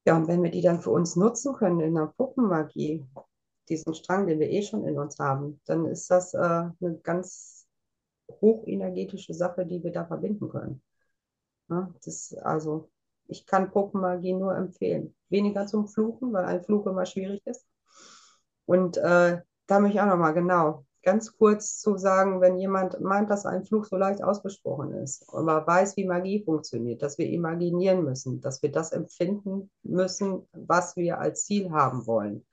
[0.06, 3.06] Ja, und wenn wir die dann für uns nutzen können in der Puppenmagie,
[3.70, 7.63] diesen Strang, den wir eh schon in uns haben, dann ist das äh, eine ganz
[8.28, 10.82] hochenergetische Sache, die wir da verbinden können.
[11.68, 12.90] Ja, das, also,
[13.26, 15.14] ich kann Puppenmagie nur empfehlen.
[15.28, 17.66] Weniger zum Fluchen, weil ein Fluch immer schwierig ist.
[18.66, 23.30] Und äh, da möchte ich auch nochmal genau ganz kurz zu sagen, wenn jemand meint,
[23.30, 28.04] dass ein Fluch so leicht ausgesprochen ist, aber weiß, wie Magie funktioniert, dass wir imaginieren
[28.04, 32.44] müssen, dass wir das empfinden müssen, was wir als Ziel haben wollen,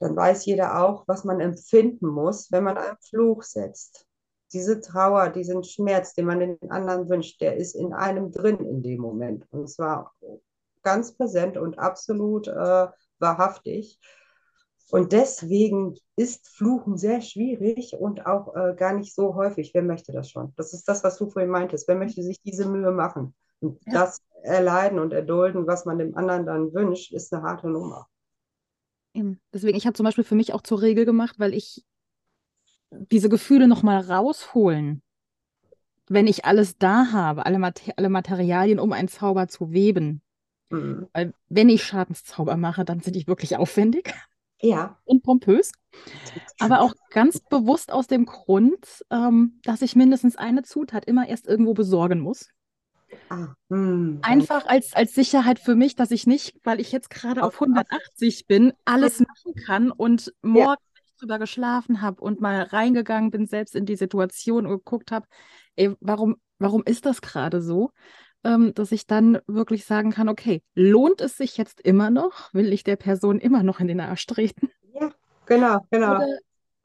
[0.00, 4.06] dann weiß jeder auch, was man empfinden muss, wenn man einen Fluch setzt.
[4.52, 8.82] Diese Trauer, diesen Schmerz, den man den anderen wünscht, der ist in einem drin in
[8.82, 9.46] dem Moment.
[9.50, 10.14] Und zwar
[10.82, 12.86] ganz präsent und absolut äh,
[13.18, 13.98] wahrhaftig.
[14.90, 19.72] Und deswegen ist Fluchen sehr schwierig und auch äh, gar nicht so häufig.
[19.72, 20.52] Wer möchte das schon?
[20.56, 21.88] Das ist das, was du vorhin meintest.
[21.88, 23.34] Wer möchte sich diese Mühe machen?
[23.60, 23.92] Und ja.
[23.92, 28.06] das erleiden und erdulden, was man dem anderen dann wünscht, ist eine harte Nummer.
[29.52, 31.84] Deswegen, ich habe zum Beispiel für mich auch zur Regel gemacht, weil ich
[33.10, 35.02] diese Gefühle nochmal rausholen,
[36.08, 40.22] wenn ich alles da habe, alle, Mater alle Materialien, um einen Zauber zu weben.
[40.70, 41.08] Mhm.
[41.12, 44.14] Weil wenn ich Schadenszauber mache, dann sind die wirklich aufwendig.
[44.60, 44.98] Ja.
[45.04, 45.72] Und pompös.
[46.60, 51.46] Aber auch ganz bewusst aus dem Grund, ähm, dass ich mindestens eine Zutat immer erst
[51.46, 52.48] irgendwo besorgen muss.
[53.28, 54.20] Ah, hm.
[54.22, 58.46] Einfach als, als Sicherheit für mich, dass ich nicht, weil ich jetzt gerade auf 180
[58.46, 60.80] bin, alles machen kann und morgen,
[61.22, 65.26] drüber geschlafen habe und mal reingegangen bin, selbst in die Situation und geguckt habe,
[65.76, 67.90] ey, warum, warum ist das gerade so?
[68.44, 72.52] ähm, dass ich dann wirklich sagen kann, okay, lohnt es sich jetzt immer noch?
[72.52, 74.70] Will ich der Person immer noch in den Arsch treten?
[74.92, 75.10] Ja,
[75.46, 76.16] genau, genau.
[76.16, 76.26] Oder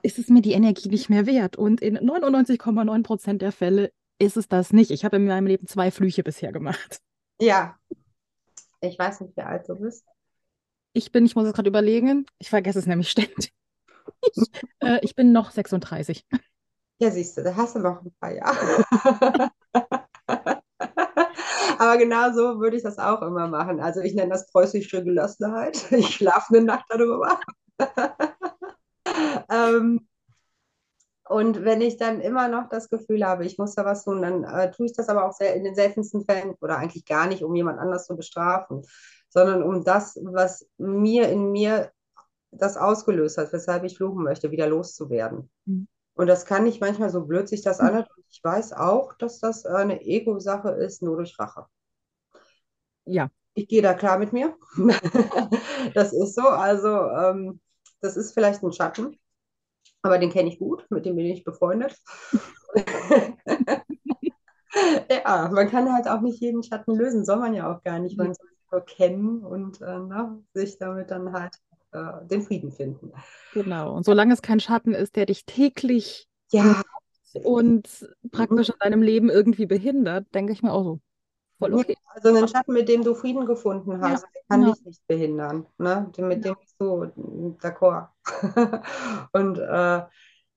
[0.02, 1.58] ist es mir die Energie nicht mehr wert?
[1.58, 4.92] Und in 99,9 Prozent der Fälle ist es das nicht.
[4.92, 7.00] Ich habe in meinem Leben zwei Flüche bisher gemacht.
[7.40, 7.78] Ja.
[8.80, 10.06] Ich weiß nicht, wie alt du bist.
[10.94, 13.52] Ich bin, ich muss es gerade überlegen, ich vergesse es nämlich ständig.
[14.22, 14.44] Ich,
[14.80, 16.26] äh, ich bin noch 36.
[17.00, 18.86] Ja, siehst du, da hast du noch ein paar Jahre.
[21.80, 23.80] Aber genau so würde ich das auch immer machen.
[23.80, 25.92] Also ich nenne das preußische Gelassenheit.
[25.92, 27.40] Ich schlafe eine Nacht darüber.
[29.52, 30.08] ähm,
[31.30, 34.44] und wenn ich dann immer noch das Gefühl habe, ich muss da was tun, dann
[34.44, 37.44] äh, tue ich das aber auch sehr in den seltensten Fällen oder eigentlich gar nicht,
[37.44, 38.84] um jemand anders zu bestrafen,
[39.30, 41.92] sondern um das, was mir in mir
[42.52, 45.50] das ausgelöst hat, weshalb ich fluchen möchte, wieder loszuwerden.
[45.66, 45.88] Mhm.
[46.16, 48.10] Und das kann nicht manchmal so blöd sich das anhört.
[48.30, 51.66] Ich weiß auch, dass das eine Ego-Sache ist, nur durch Rache.
[53.06, 53.30] Ja.
[53.54, 54.56] Ich gehe da klar mit mir.
[55.94, 56.48] das ist so.
[56.48, 57.60] Also, ähm,
[58.02, 59.18] das ist vielleicht ein Schatten,
[60.02, 61.98] aber den kenne ich gut, mit dem bin ich befreundet.
[65.10, 68.18] ja, man kann halt auch nicht jeden Schatten lösen, soll man ja auch gar nicht.
[68.18, 71.56] Man soll es nur kennen und äh, na, ne, sich damit dann halt
[71.98, 73.12] äh, den Frieden finden.
[73.54, 73.96] Genau.
[73.96, 76.82] Und solange es kein Schatten ist, der dich täglich ja.
[77.44, 81.00] und praktisch in deinem Leben irgendwie behindert, denke ich mir auch so.
[81.60, 81.96] Voll okay.
[82.10, 84.74] Also einen Schatten, mit dem du Frieden gefunden hast, ja, kann genau.
[84.74, 85.66] dich nicht behindern.
[85.78, 86.12] Ne?
[86.18, 86.54] Mit ja.
[86.54, 87.06] dem bist du
[87.60, 88.10] d'accord.
[89.34, 90.04] und äh,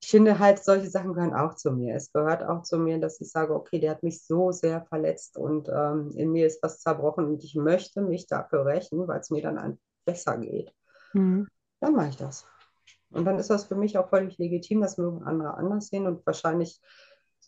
[0.03, 1.95] ich finde halt, solche Sachen gehören auch zu mir.
[1.95, 5.37] Es gehört auch zu mir, dass ich sage, okay, der hat mich so sehr verletzt
[5.37, 9.31] und ähm, in mir ist was zerbrochen und ich möchte mich dafür rächen, weil es
[9.31, 10.73] mir dann besser geht.
[11.13, 11.49] Mhm.
[11.81, 12.47] Dann mache ich das.
[13.11, 16.25] Und dann ist das für mich auch völlig legitim, das mögen andere anders sehen und
[16.27, 16.81] wahrscheinlich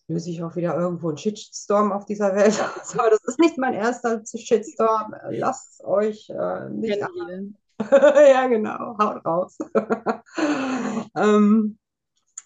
[0.08, 2.54] löse ich auch wieder irgendwo einen Shitstorm auf dieser Welt.
[2.84, 5.14] So, das ist nicht mein erster Shitstorm.
[5.30, 6.98] Lasst es euch äh, nicht
[7.90, 8.96] Ja, genau.
[8.98, 9.58] Haut raus.
[11.16, 11.78] ähm,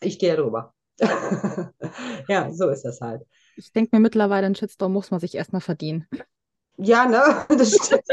[0.01, 0.73] ich gehe drüber.
[2.29, 3.23] ja, so ist das halt.
[3.57, 6.07] Ich denke mir mittlerweile, einen Shitstorm muss man sich erstmal verdienen.
[6.77, 7.47] Ja, ne?
[7.49, 8.05] Das stimmt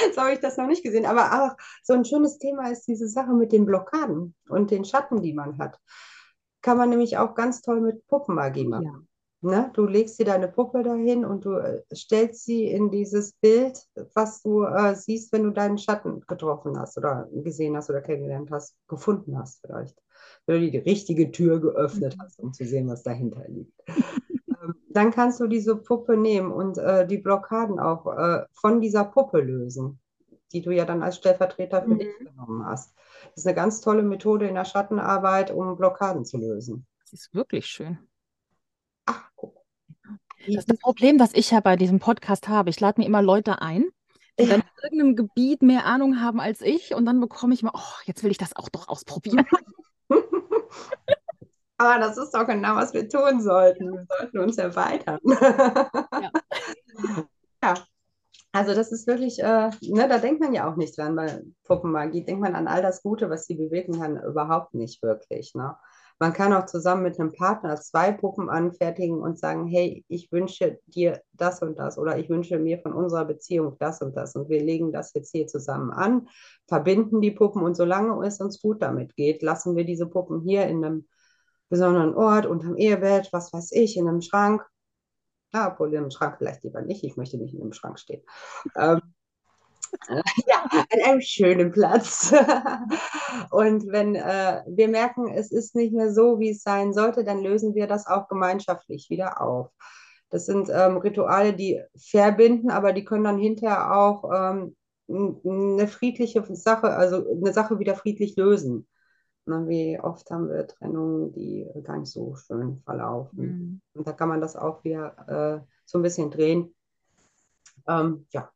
[0.14, 1.06] so habe ich das noch nicht gesehen.
[1.06, 5.22] Aber auch so ein schönes Thema ist diese Sache mit den Blockaden und den Schatten,
[5.22, 5.78] die man hat.
[6.62, 8.84] Kann man nämlich auch ganz toll mit Puppenmagie machen.
[8.84, 9.00] Ja.
[9.42, 9.70] Ne?
[9.72, 13.78] Du legst dir deine Puppe dahin und du äh, stellst sie in dieses Bild,
[14.14, 18.50] was du äh, siehst, wenn du deinen Schatten getroffen hast oder gesehen hast oder kennengelernt
[18.50, 19.96] hast, gefunden hast vielleicht.
[20.44, 22.22] Wenn du die richtige Tür geöffnet mhm.
[22.22, 23.72] hast, um zu sehen, was dahinter liegt.
[24.62, 29.04] Ähm, dann kannst du diese Puppe nehmen und äh, die Blockaden auch äh, von dieser
[29.04, 29.98] Puppe lösen,
[30.52, 31.98] die du ja dann als Stellvertreter für mhm.
[31.98, 32.94] dich genommen hast.
[33.28, 36.86] Das ist eine ganz tolle Methode in der Schattenarbeit, um Blockaden zu lösen.
[37.00, 37.98] Das ist wirklich schön.
[39.06, 39.56] Ach, guck.
[40.46, 42.70] Das ist das Problem, das ich ja bei diesem Podcast habe.
[42.70, 43.88] Ich lade mir immer Leute ein,
[44.38, 44.50] die ja.
[44.50, 48.00] dann in irgendeinem Gebiet mehr Ahnung haben als ich und dann bekomme ich mal, oh,
[48.04, 49.44] jetzt will ich das auch doch ausprobieren.
[51.80, 53.90] Aber das ist doch genau, was wir tun sollten.
[53.90, 55.18] Wir sollten uns erweitern.
[55.24, 56.30] Ja.
[57.64, 57.74] ja.
[58.52, 62.22] Also das ist wirklich, äh, ne, da denkt man ja auch nicht dran bei Puppenmagie.
[62.22, 65.54] Denkt man an all das Gute, was sie bewirken kann, überhaupt nicht wirklich.
[65.54, 65.74] Ne?
[66.18, 70.80] Man kann auch zusammen mit einem Partner zwei Puppen anfertigen und sagen, hey, ich wünsche
[70.84, 74.50] dir das und das oder ich wünsche mir von unserer Beziehung das und das und
[74.50, 76.28] wir legen das jetzt hier zusammen an,
[76.68, 80.66] verbinden die Puppen und solange es uns gut damit geht, lassen wir diese Puppen hier
[80.66, 81.06] in einem
[81.70, 84.62] besonderen Ort, unterm Ehebett, was weiß ich, in einem Schrank
[85.52, 87.04] ja, obwohl im Schrank vielleicht lieber nicht.
[87.04, 88.22] Ich möchte nicht in einem Schrank stehen.
[88.76, 89.00] Ähm,
[90.08, 92.32] äh, ja, an einem schönen Platz.
[93.50, 97.42] und wenn äh, wir merken, es ist nicht mehr so, wie es sein sollte, dann
[97.42, 99.70] lösen wir das auch gemeinschaftlich wieder auf.
[100.30, 104.76] Das sind ähm, Rituale, die verbinden, aber die können dann hinterher auch ähm,
[105.08, 108.86] eine friedliche Sache, also eine Sache wieder friedlich lösen.
[109.46, 113.38] Na, wie oft haben wir Trennungen, die gar nicht so schön verlaufen.
[113.38, 113.80] Mhm.
[113.94, 116.74] Und da kann man das auch wieder äh, so ein bisschen drehen.
[117.88, 118.50] Ähm, ja.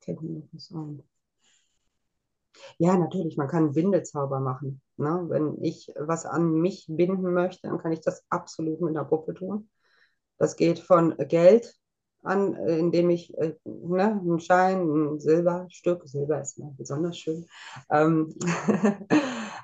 [0.00, 1.02] Fällt mir noch was ein.
[2.78, 4.82] Ja, natürlich, man kann Bindezauber machen.
[4.96, 5.24] Ne?
[5.28, 9.34] Wenn ich was an mich binden möchte, dann kann ich das absolut mit einer Puppe
[9.34, 9.70] tun.
[10.38, 11.74] Das geht von Geld
[12.22, 17.46] an, äh, indem ich äh, ne, einen Schein, ein Silberstück, Silber ist immer besonders schön,
[17.90, 18.34] ähm,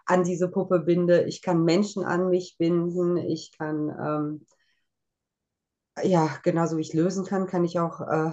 [0.06, 1.24] an diese Puppe binde.
[1.24, 3.16] Ich kann Menschen an mich binden.
[3.16, 4.46] Ich kann, ähm,
[6.02, 8.32] ja, genauso wie ich lösen kann, kann ich auch äh,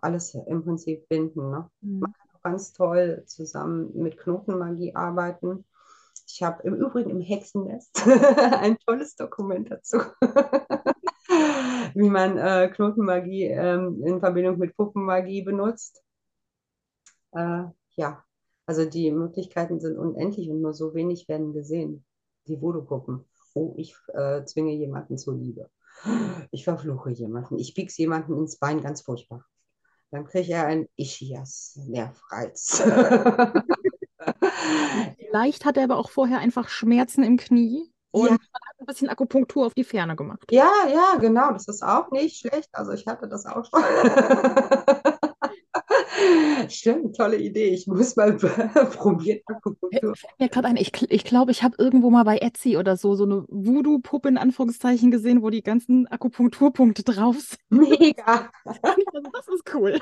[0.00, 1.50] alles im Prinzip binden.
[1.50, 1.68] Ne?
[1.80, 2.00] Mhm.
[2.00, 5.64] Man kann auch ganz toll zusammen mit Knotenmagie arbeiten.
[6.28, 8.02] Ich habe im Übrigen im Hexennest
[8.60, 9.98] ein tolles Dokument dazu
[11.96, 16.02] wie man äh, Knotenmagie ähm, in Verbindung mit Puppenmagie benutzt.
[17.32, 17.64] Äh,
[17.96, 18.22] ja,
[18.66, 22.04] also die Möglichkeiten sind unendlich und nur so wenig werden gesehen.
[22.48, 23.24] Die Voodoo-Puppen.
[23.54, 25.70] Oh, ich äh, zwinge jemanden zur Liebe.
[26.50, 27.58] Ich verfluche jemanden.
[27.58, 29.46] Ich bieg's jemanden ins Bein, ganz furchtbar.
[30.10, 32.82] Dann kriegt er ein Ischias Nervreiz.
[35.16, 38.36] Vielleicht hat er aber auch vorher einfach Schmerzen im Knie und ja
[38.78, 40.44] ein bisschen Akupunktur auf die Ferne gemacht.
[40.50, 41.52] Ja, ja, genau.
[41.52, 42.68] Das ist auch nicht schlecht.
[42.72, 43.82] Also ich hatte das auch schon.
[46.68, 47.68] Stimmt, tolle Idee.
[47.68, 49.40] Ich muss mal probieren.
[49.46, 50.16] Akupunktur.
[50.16, 52.96] Fällt mir gerade ein, ich glaube, ich, glaub, ich habe irgendwo mal bei Etsy oder
[52.96, 57.60] so so eine Voodoo-Puppe in Anführungszeichen gesehen, wo die ganzen Akupunkturpunkte drauf sind.
[57.70, 58.50] Mega.
[58.64, 58.80] Also
[59.32, 59.98] das ist cool.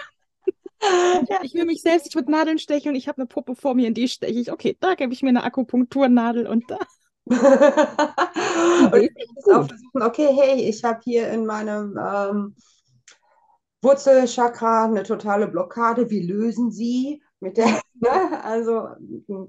[1.29, 1.39] Ja.
[1.43, 3.89] Ich will mich selbst nicht mit Nadeln stechen und ich habe eine Puppe vor mir,
[3.89, 4.53] in die steche ich.
[4.53, 6.79] Okay, da gebe ich mir eine Akupunkturnadel und da.
[7.27, 12.55] Und ich muss auch versuchen, okay, hey, ich habe hier in meinem ähm,
[13.83, 16.11] Wurzelchakra eine totale Blockade.
[16.11, 17.67] Wie lösen Sie mit der?
[17.67, 17.81] Ne?
[18.43, 18.89] Also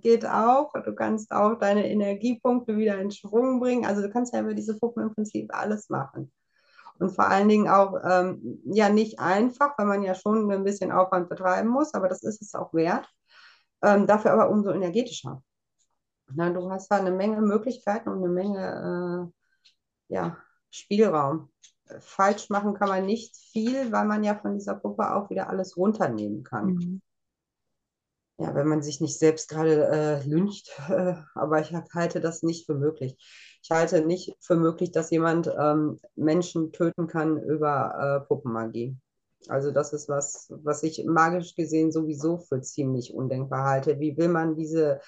[0.01, 0.71] geht auch.
[0.85, 3.85] Du kannst auch deine Energiepunkte wieder in Schwung bringen.
[3.85, 6.31] Also du kannst ja über diese Puppen im Prinzip alles machen.
[6.99, 10.91] Und vor allen Dingen auch ähm, ja nicht einfach, weil man ja schon ein bisschen
[10.91, 13.09] Aufwand betreiben muss, aber das ist es auch wert.
[13.83, 15.43] Ähm, dafür aber umso energetischer.
[16.33, 19.31] Na, du hast da eine Menge Möglichkeiten und eine Menge
[20.09, 20.37] äh, ja,
[20.69, 21.49] Spielraum.
[21.99, 25.77] Falsch machen kann man nicht viel, weil man ja von dieser Puppe auch wieder alles
[25.77, 26.65] runternehmen kann.
[26.65, 27.01] Mhm.
[28.37, 32.65] Ja, wenn man sich nicht selbst gerade äh, lyncht, äh, aber ich halte das nicht
[32.65, 33.15] für möglich.
[33.63, 38.97] Ich halte nicht für möglich, dass jemand ähm, Menschen töten kann über äh, Puppenmagie.
[39.47, 43.99] Also das ist was, was ich magisch gesehen sowieso für ziemlich undenkbar halte.
[43.99, 45.01] Wie will man diese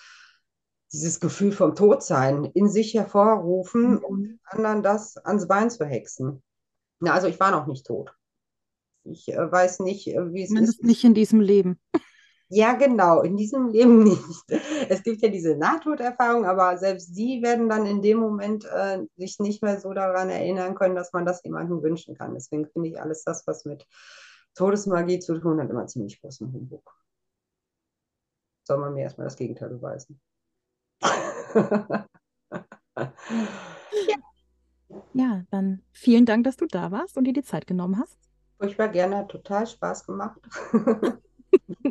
[0.94, 4.04] dieses Gefühl vom Todsein in sich hervorrufen, mhm.
[4.04, 6.42] um anderen das ans Bein zu hexen.
[7.00, 8.14] Na, also ich war noch nicht tot.
[9.04, 10.86] Ich äh, weiß nicht, äh, wie es Zumindest ist.
[10.86, 11.80] nicht in diesem Leben.
[12.50, 14.46] Ja, genau, in diesem Leben nicht.
[14.88, 19.40] Es gibt ja diese Nahtoderfahrung, aber selbst die werden dann in dem Moment äh, sich
[19.40, 22.36] nicht mehr so daran erinnern können, dass man das jemandem wünschen kann.
[22.36, 23.86] Deswegen finde ich alles das, was mit
[24.56, 26.90] Todesmagie zu tun hat, immer ziemlich großen Humbug.
[28.64, 30.22] Soll man mir erstmal das Gegenteil beweisen
[32.96, 34.16] ja.
[35.14, 38.18] ja, dann vielen Dank, dass du da warst und dir die Zeit genommen hast.
[38.62, 40.40] Ich war gerne, hat total Spaß gemacht.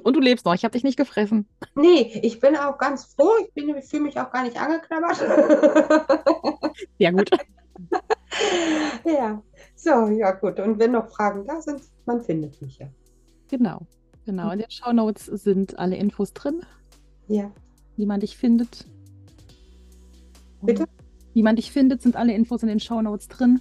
[0.03, 1.49] und du lebst noch, ich habe dich nicht gefressen.
[1.75, 5.23] Nee, ich bin auch ganz froh, ich, ich fühle mich auch gar nicht angeknabbert.
[6.99, 7.31] ja, gut.
[9.05, 9.43] ja,
[9.77, 10.59] so, ja gut.
[10.59, 12.89] Und wenn noch Fragen da sind, man findet mich ja.
[13.49, 13.87] Genau,
[14.25, 14.51] genau.
[14.51, 16.65] In den Shownotes sind alle Infos drin.
[17.29, 17.53] Ja.
[17.97, 18.87] Wie man dich findet.
[20.67, 20.87] Bitte?
[21.33, 23.61] Wie man dich findet, sind alle Infos in den Show Notes drin.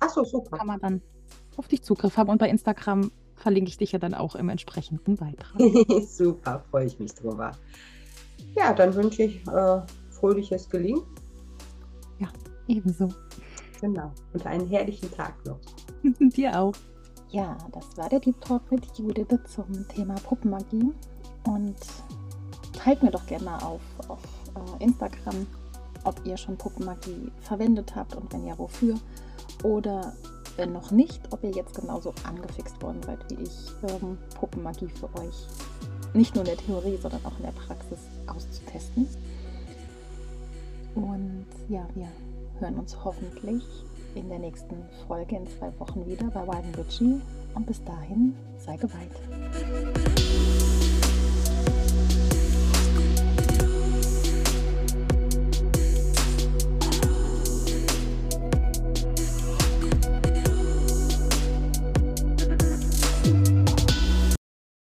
[0.00, 0.58] Achso, super.
[0.58, 1.02] Kann man dann
[1.56, 2.30] auf dich Zugriff haben.
[2.30, 5.60] Und bei Instagram verlinke ich dich ja dann auch im entsprechenden Beitrag.
[6.08, 7.52] super, freue ich mich drüber.
[8.56, 9.80] Ja, dann wünsche ich äh,
[10.10, 11.02] fröhliches Gelingen.
[12.18, 12.28] Ja,
[12.66, 13.08] ebenso.
[13.80, 14.12] Genau.
[14.32, 15.58] Und einen herrlichen Tag noch.
[16.20, 16.74] Dir auch.
[17.30, 20.92] Ja, das war der Deep Talk mit Judith zum Thema Puppenmagie.
[21.44, 21.76] Und
[22.72, 24.22] teilt mir doch gerne mal auf, auf
[24.54, 25.46] äh, Instagram,
[26.04, 28.96] ob ihr schon Puppenmagie verwendet habt und wenn ja, wofür.
[29.62, 30.12] Oder
[30.56, 35.06] wenn noch nicht, ob ihr jetzt genauso angefixt worden seid wie ich, ähm, Puppenmagie für
[35.20, 35.46] euch
[36.14, 39.08] nicht nur in der Theorie, sondern auch in der Praxis auszutesten.
[40.94, 42.08] Und ja, wir
[42.58, 43.62] hören uns hoffentlich
[44.14, 44.76] in der nächsten
[45.06, 47.20] Folge in zwei Wochen wieder bei Wild Witchy.
[47.54, 49.12] Und bis dahin, sei geweiht.